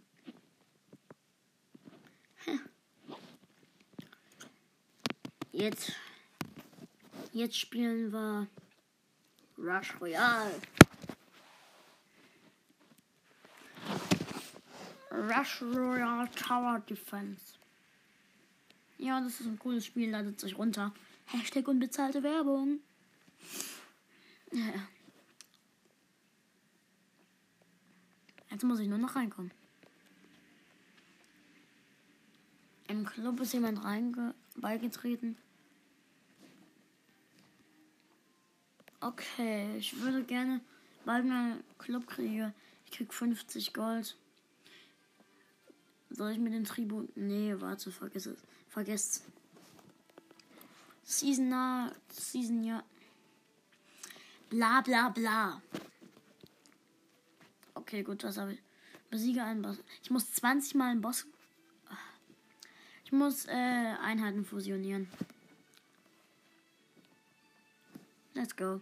Jetzt. 5.56 5.92
Jetzt 7.32 7.58
spielen 7.58 8.12
wir 8.12 8.46
Rush 9.56 9.98
Royale. 9.98 10.60
Rush 15.10 15.62
Royale 15.62 16.30
Tower 16.32 16.80
Defense. 16.80 17.54
Ja, 18.98 19.18
das 19.22 19.40
ist 19.40 19.46
ein 19.46 19.58
cooles 19.58 19.86
Spiel, 19.86 20.10
ladet 20.10 20.38
sich 20.38 20.58
runter. 20.58 20.92
Hashtag 21.24 21.66
unbezahlte 21.68 22.22
Werbung. 22.22 22.80
Ja. 24.52 24.88
Jetzt 28.50 28.62
muss 28.62 28.78
ich 28.80 28.88
nur 28.88 28.98
noch 28.98 29.16
reinkommen. 29.16 29.52
Im 32.88 33.06
Club 33.06 33.40
ist 33.40 33.54
jemand 33.54 33.82
reinge 33.82 34.34
beigetreten. 34.60 35.36
Okay, 39.00 39.76
ich 39.76 40.00
würde 40.00 40.24
gerne, 40.24 40.60
ich 41.02 41.08
einen 41.08 41.62
Club 41.78 42.06
kriege. 42.06 42.52
Ich 42.86 42.92
krieg 42.92 43.12
50 43.12 43.74
Gold. 43.74 44.16
Soll 46.10 46.32
ich 46.32 46.38
mit 46.38 46.52
den 46.52 46.64
Tribut? 46.64 47.14
Nee, 47.16 47.54
warte, 47.58 47.90
vergiss 47.90 48.26
es. 48.26 48.38
Vergesst. 48.68 49.24
Season 51.04 51.48
nah, 51.48 51.92
Season 52.10 52.64
ja. 52.64 52.82
Bla 54.50 54.80
bla 54.80 55.08
bla. 55.10 55.62
Okay, 57.74 58.02
gut, 58.02 58.24
was 58.24 58.38
habe 58.38 58.54
ich? 58.54 58.62
Besiege 59.10 59.42
einen 59.42 59.62
Boss. 59.62 59.78
Ich 60.02 60.10
muss 60.10 60.32
20 60.32 60.74
Mal 60.74 60.90
einen 60.90 61.00
Boss. 61.00 61.26
Ich 63.06 63.12
muss 63.12 63.46
äh, 63.46 63.52
Einheiten 63.52 64.44
fusionieren. 64.44 65.08
Let's 68.34 68.56
go. 68.56 68.80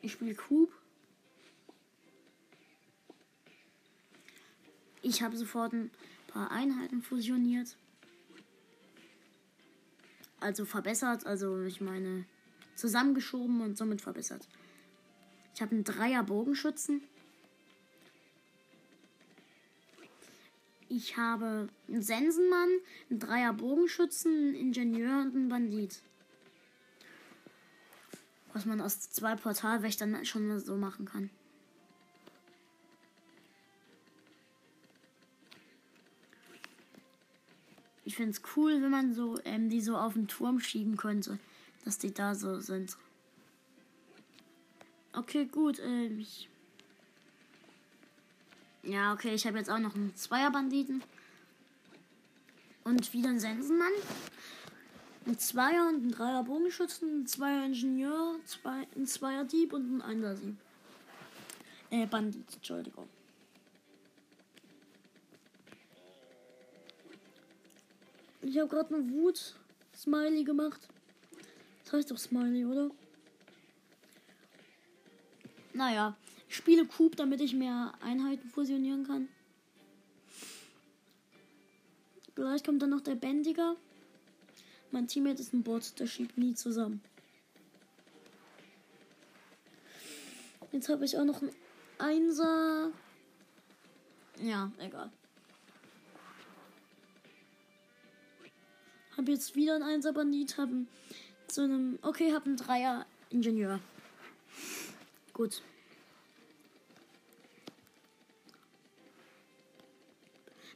Ich 0.00 0.12
spiele 0.12 0.36
Cube. 0.36 0.72
Ich 5.02 5.22
habe 5.22 5.36
sofort 5.36 5.72
ein 5.72 5.90
paar 6.28 6.52
Einheiten 6.52 7.02
fusioniert. 7.02 7.76
Also 10.38 10.64
verbessert, 10.64 11.26
also 11.26 11.64
ich 11.64 11.80
meine 11.80 12.26
zusammengeschoben 12.76 13.60
und 13.60 13.76
somit 13.76 14.02
verbessert. 14.02 14.46
Ich 15.56 15.62
habe 15.62 15.72
einen 15.72 15.82
Dreier 15.82 16.22
Bogenschützen. 16.22 17.02
Ich 20.88 21.16
habe 21.16 21.68
einen 21.86 22.02
Sensenmann, 22.02 22.70
einen 23.10 23.18
Dreier 23.18 23.52
Bogenschützen, 23.52 24.32
einen 24.32 24.54
Ingenieur 24.54 25.20
und 25.20 25.34
einen 25.34 25.48
Bandit. 25.48 26.00
Was 28.54 28.64
man 28.64 28.80
aus 28.80 29.10
zwei 29.10 29.36
Portalwächtern 29.36 30.24
schon 30.24 30.58
so 30.60 30.76
machen 30.76 31.04
kann. 31.04 31.30
Ich 38.04 38.16
finde 38.16 38.30
es 38.30 38.40
cool, 38.56 38.80
wenn 38.80 38.90
man 38.90 39.12
so 39.12 39.38
ähm, 39.44 39.68
die 39.68 39.82
so 39.82 39.94
auf 39.94 40.14
den 40.14 40.28
Turm 40.28 40.60
schieben 40.60 40.96
könnte, 40.96 41.38
dass 41.84 41.98
die 41.98 42.14
da 42.14 42.34
so 42.34 42.58
sind. 42.58 42.96
Okay, 45.12 45.44
gut. 45.44 45.78
Ähm, 45.80 46.18
ich 46.18 46.48
ja, 48.88 49.12
okay, 49.12 49.34
ich 49.34 49.46
habe 49.46 49.58
jetzt 49.58 49.70
auch 49.70 49.78
noch 49.78 49.94
einen 49.94 50.14
Zweierbanditen. 50.16 51.02
Und 52.84 53.12
wieder 53.12 53.28
einen 53.28 53.40
Sensenmann. 53.40 53.92
Ein 55.26 55.38
Zweier 55.38 55.88
und 55.88 56.06
ein 56.06 56.10
Dreier 56.10 56.42
Bogenschützen, 56.42 57.20
ein 57.20 57.26
Zweier 57.26 57.66
Ingenieur, 57.66 58.36
zwei, 58.46 58.86
ein 58.96 59.06
Zweier 59.06 59.44
Dieb 59.44 59.74
und 59.74 59.98
ein 59.98 60.02
Einser-Sieb. 60.02 60.56
Äh, 61.90 62.06
Bandit, 62.06 62.54
Entschuldigung. 62.54 63.08
Ich 68.40 68.56
habe 68.58 68.68
gerade 68.68 68.94
eine 68.94 69.10
Wut-Smiley 69.10 70.44
gemacht. 70.44 70.88
Das 71.84 71.92
heißt 71.92 72.10
doch 72.10 72.18
Smiley, 72.18 72.64
oder? 72.64 72.90
Naja, 75.74 76.16
ich 76.48 76.56
spiele 76.56 76.86
Coop, 76.86 77.16
damit 77.16 77.40
ich 77.40 77.54
mehr 77.54 77.92
Einheiten 78.00 78.48
fusionieren 78.48 79.06
kann. 79.06 79.28
Gleich 82.34 82.62
kommt 82.64 82.82
dann 82.82 82.90
noch 82.90 83.00
der 83.00 83.16
Bändiger. 83.16 83.76
Mein 84.90 85.06
Teammate 85.06 85.42
ist 85.42 85.52
ein 85.52 85.62
Bot, 85.62 85.98
der 85.98 86.06
schiebt 86.06 86.38
nie 86.38 86.54
zusammen. 86.54 87.02
Jetzt 90.72 90.88
habe 90.88 91.04
ich 91.04 91.18
auch 91.18 91.24
noch 91.24 91.42
einen 91.42 91.52
Einser. 91.98 92.92
Ja, 94.40 94.70
egal. 94.78 95.10
Habe 99.16 99.32
jetzt 99.32 99.56
wieder 99.56 99.74
einen 99.74 99.82
Einser 99.82 100.12
Bandit, 100.12 100.56
habe 100.58 100.86
zu 101.48 101.62
einem. 101.62 101.98
Okay, 102.02 102.32
habe 102.32 102.46
einen 102.46 102.56
Dreier 102.56 103.04
Ingenieur. 103.30 103.80
Gut. 105.32 105.62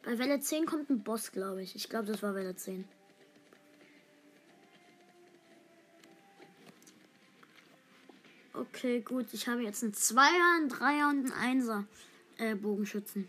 Bei 0.03 0.19
Welle 0.19 0.41
10 0.41 0.67
kommt 0.67 0.91
ein 0.91 1.03
Boss, 1.03 1.31
glaube 1.31 1.63
ich. 1.63 1.77
Ich 1.77 1.89
glaube, 1.89 2.07
das 2.07 2.23
war 2.23 2.35
Welle 2.35 2.57
10. 2.57 2.85
Okay, 8.53 9.01
gut. 9.01 9.27
Ich 9.33 9.47
habe 9.49 9.63
jetzt 9.63 9.83
einen 9.83 9.95
Zweier, 9.95 10.57
einen 10.57 10.69
Dreier 10.69 11.09
und 11.09 11.19
einen 11.19 11.33
Einser 11.33 11.85
äh, 12.37 12.55
Bogenschützen. 12.55 13.29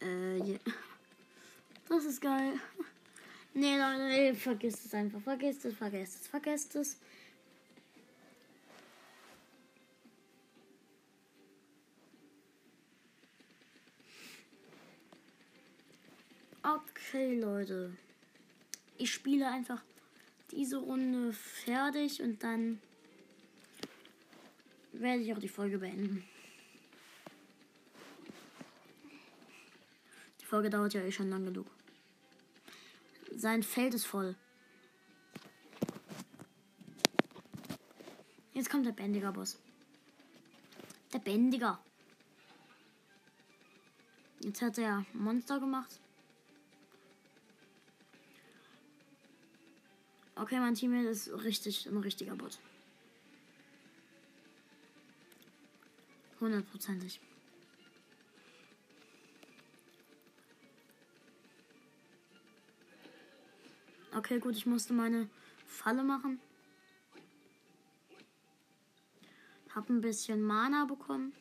Äh, 0.00 0.38
yeah. 0.38 0.58
Das 1.88 2.04
ist 2.04 2.20
geil. 2.20 2.54
Nee, 3.52 3.76
Leute, 3.76 4.08
nee, 4.08 4.34
vergisst 4.34 4.86
es 4.86 4.94
einfach. 4.94 5.20
Vergesst 5.20 5.64
es, 5.64 5.74
vergesst 5.74 6.20
es, 6.20 6.28
vergesst 6.28 6.76
es. 6.76 6.98
Okay, 16.62 17.40
Leute. 17.40 17.96
Ich 18.96 19.12
spiele 19.12 19.48
einfach 19.48 19.82
diese 20.52 20.76
Runde 20.76 21.32
fertig 21.32 22.22
und 22.22 22.42
dann 22.42 22.80
werde 24.92 25.22
ich 25.22 25.32
auch 25.32 25.38
die 25.38 25.48
Folge 25.48 25.78
beenden. 25.78 26.24
Die 30.40 30.44
Folge 30.44 30.70
dauert 30.70 30.94
ja 30.94 31.02
eh 31.02 31.10
schon 31.10 31.30
lang 31.30 31.44
genug. 31.44 31.66
Sein 33.40 33.62
Feld 33.62 33.94
ist 33.94 34.04
voll. 34.04 34.36
Jetzt 38.52 38.68
kommt 38.68 38.84
der 38.84 38.92
bändiger 38.92 39.32
Boss. 39.32 39.58
Der 41.14 41.20
bändiger. 41.20 41.82
Jetzt 44.40 44.60
hat 44.60 44.76
er 44.76 45.06
Monster 45.14 45.58
gemacht. 45.58 46.00
Okay, 50.36 50.60
mein 50.60 50.74
Team 50.74 50.92
ist 51.06 51.30
richtig, 51.42 51.86
ein 51.86 51.96
richtiger 51.96 52.36
Bot. 52.36 52.58
Hundertprozentig. 56.40 57.20
Okay, 64.12 64.40
gut, 64.40 64.56
ich 64.56 64.66
musste 64.66 64.92
meine 64.92 65.28
Falle 65.66 66.02
machen. 66.02 66.40
Hab 69.74 69.88
ein 69.88 70.00
bisschen 70.00 70.42
Mana 70.42 70.84
bekommen. 70.84 71.32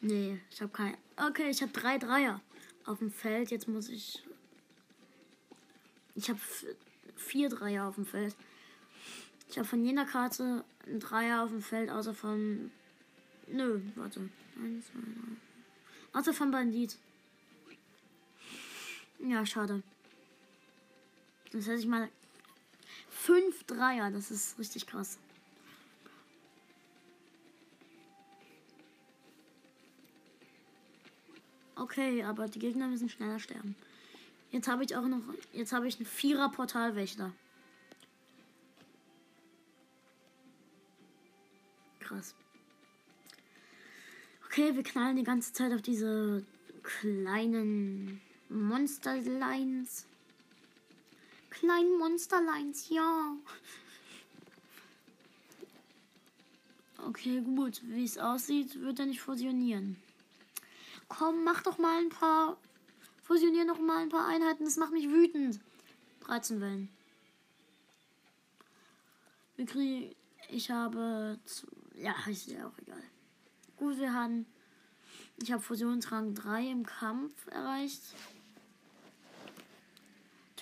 Nee, 0.00 0.40
ich 0.50 0.60
habe 0.60 0.72
kein. 0.72 0.96
Okay, 1.16 1.50
ich 1.50 1.62
habe 1.62 1.72
drei 1.72 1.98
Dreier 1.98 2.40
auf 2.86 2.98
dem 2.98 3.10
Feld. 3.10 3.50
Jetzt 3.50 3.68
muss 3.68 3.88
ich. 3.88 4.22
Ich 6.14 6.28
habe 6.28 6.40
vier 7.16 7.48
Dreier 7.48 7.86
auf 7.86 7.96
dem 7.96 8.06
Feld. 8.06 8.36
Ich 9.48 9.58
habe 9.58 9.68
von 9.68 9.84
jeder 9.84 10.04
Karte 10.04 10.64
ein 10.86 11.00
Dreier 11.00 11.42
auf 11.44 11.50
dem 11.50 11.62
Feld, 11.62 11.90
außer 11.90 12.14
von. 12.14 12.70
Nö, 13.48 13.80
warte. 13.96 14.28
Eins, 14.56 14.86
zwei, 14.86 15.00
drei. 15.00 16.18
Außer 16.18 16.32
von 16.32 16.50
Bandit. 16.50 16.96
Ja, 19.22 19.46
schade. 19.46 19.82
Das 21.52 21.66
hätte 21.66 21.78
ich 21.78 21.86
mal. 21.86 22.08
Fünf 23.08 23.64
Dreier, 23.64 24.10
das 24.10 24.30
ist 24.30 24.58
richtig 24.58 24.86
krass. 24.86 25.18
Okay, 31.76 32.22
aber 32.24 32.48
die 32.48 32.58
Gegner 32.58 32.88
müssen 32.88 33.08
schneller 33.08 33.38
sterben. 33.38 33.76
Jetzt 34.50 34.68
habe 34.68 34.84
ich 34.84 34.96
auch 34.96 35.06
noch. 35.06 35.22
Jetzt 35.52 35.72
habe 35.72 35.86
ich 35.86 35.96
einen 35.96 36.06
Vierer 36.06 36.50
Portalwächter. 36.50 37.32
Krass. 42.00 42.34
Okay, 44.46 44.74
wir 44.74 44.82
knallen 44.82 45.16
die 45.16 45.22
ganze 45.22 45.52
Zeit 45.52 45.72
auf 45.72 45.80
diese 45.80 46.44
kleinen 46.82 48.20
Monsterlines. 48.52 50.06
Kleinen 51.50 51.98
Monsterlines, 51.98 52.88
ja. 52.88 53.36
Okay, 56.98 57.40
gut. 57.40 57.80
Wie 57.84 58.04
es 58.04 58.18
aussieht, 58.18 58.80
wird 58.80 59.00
er 59.00 59.06
nicht 59.06 59.20
fusionieren. 59.20 59.96
Komm, 61.08 61.44
mach 61.44 61.62
doch 61.62 61.78
mal 61.78 61.98
ein 61.98 62.08
paar. 62.08 62.56
Fusionier 63.22 63.64
noch 63.64 63.78
mal 63.78 64.02
ein 64.02 64.08
paar 64.08 64.26
Einheiten. 64.28 64.64
Das 64.64 64.76
macht 64.76 64.92
mich 64.92 65.08
wütend. 65.08 65.60
13 66.20 66.60
Wellen. 66.60 66.88
Wir 69.56 69.66
kriegen. 69.66 70.14
Ich 70.48 70.70
habe. 70.70 71.38
Ja, 71.96 72.14
ist 72.28 72.46
ja 72.48 72.66
auch 72.66 72.78
egal. 72.78 73.02
Gut, 73.76 73.98
wir 73.98 74.12
haben. 74.12 74.46
Ich 75.42 75.50
habe 75.50 75.62
Fusionsrang 75.62 76.34
3 76.34 76.70
im 76.70 76.86
Kampf 76.86 77.46
erreicht. 77.48 78.02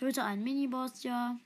Töte 0.01 0.25
einen 0.25 0.43
Miniboss, 0.43 1.03
ja. 1.03 1.39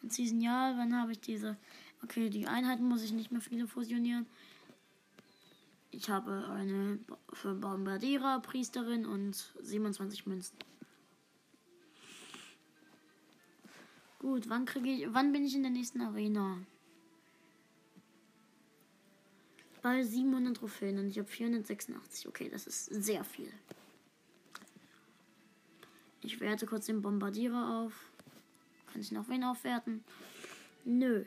Und 0.00 0.12
Season, 0.12 0.40
ja, 0.40 0.74
wann 0.76 0.96
habe 0.96 1.10
ich 1.10 1.18
diese? 1.18 1.56
Okay, 2.04 2.30
die 2.30 2.46
Einheiten 2.46 2.84
muss 2.84 3.02
ich 3.02 3.10
nicht 3.10 3.32
mehr 3.32 3.40
viele 3.40 3.66
fusionieren. 3.66 4.26
Ich 5.90 6.08
habe 6.08 6.48
eine 6.50 7.00
für 7.32 7.54
Bombardierer, 7.56 8.38
Priesterin 8.38 9.06
und 9.06 9.34
27 9.60 10.26
Münzen. 10.26 10.56
Gut, 14.20 14.48
wann 14.48 14.64
kriege 14.64 14.90
ich. 14.90 15.12
Wann 15.12 15.32
bin 15.32 15.44
ich 15.44 15.56
in 15.56 15.62
der 15.62 15.72
nächsten 15.72 16.02
Arena? 16.02 16.58
Bei 19.82 20.04
700 20.04 20.56
Trophäen 20.56 21.00
und 21.00 21.08
ich 21.08 21.18
habe 21.18 21.26
486. 21.26 22.28
Okay, 22.28 22.48
das 22.48 22.68
ist 22.68 22.84
sehr 22.84 23.24
viel. 23.24 23.52
Ich 26.22 26.40
werte 26.40 26.66
kurz 26.66 26.86
den 26.86 27.02
Bombardierer 27.02 27.84
auf. 27.84 28.10
Kann 28.92 29.00
ich 29.00 29.12
noch 29.12 29.28
wen 29.28 29.44
aufwerten? 29.44 30.04
Nö. 30.84 31.24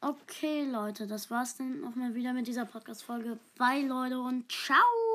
Okay, 0.00 0.64
Leute, 0.64 1.06
das 1.06 1.30
war's 1.30 1.56
dann 1.56 1.80
nochmal 1.80 2.14
wieder 2.14 2.32
mit 2.32 2.46
dieser 2.46 2.64
Podcast-Folge. 2.64 3.38
Bye, 3.56 3.86
Leute, 3.86 4.20
und 4.20 4.50
ciao! 4.50 5.07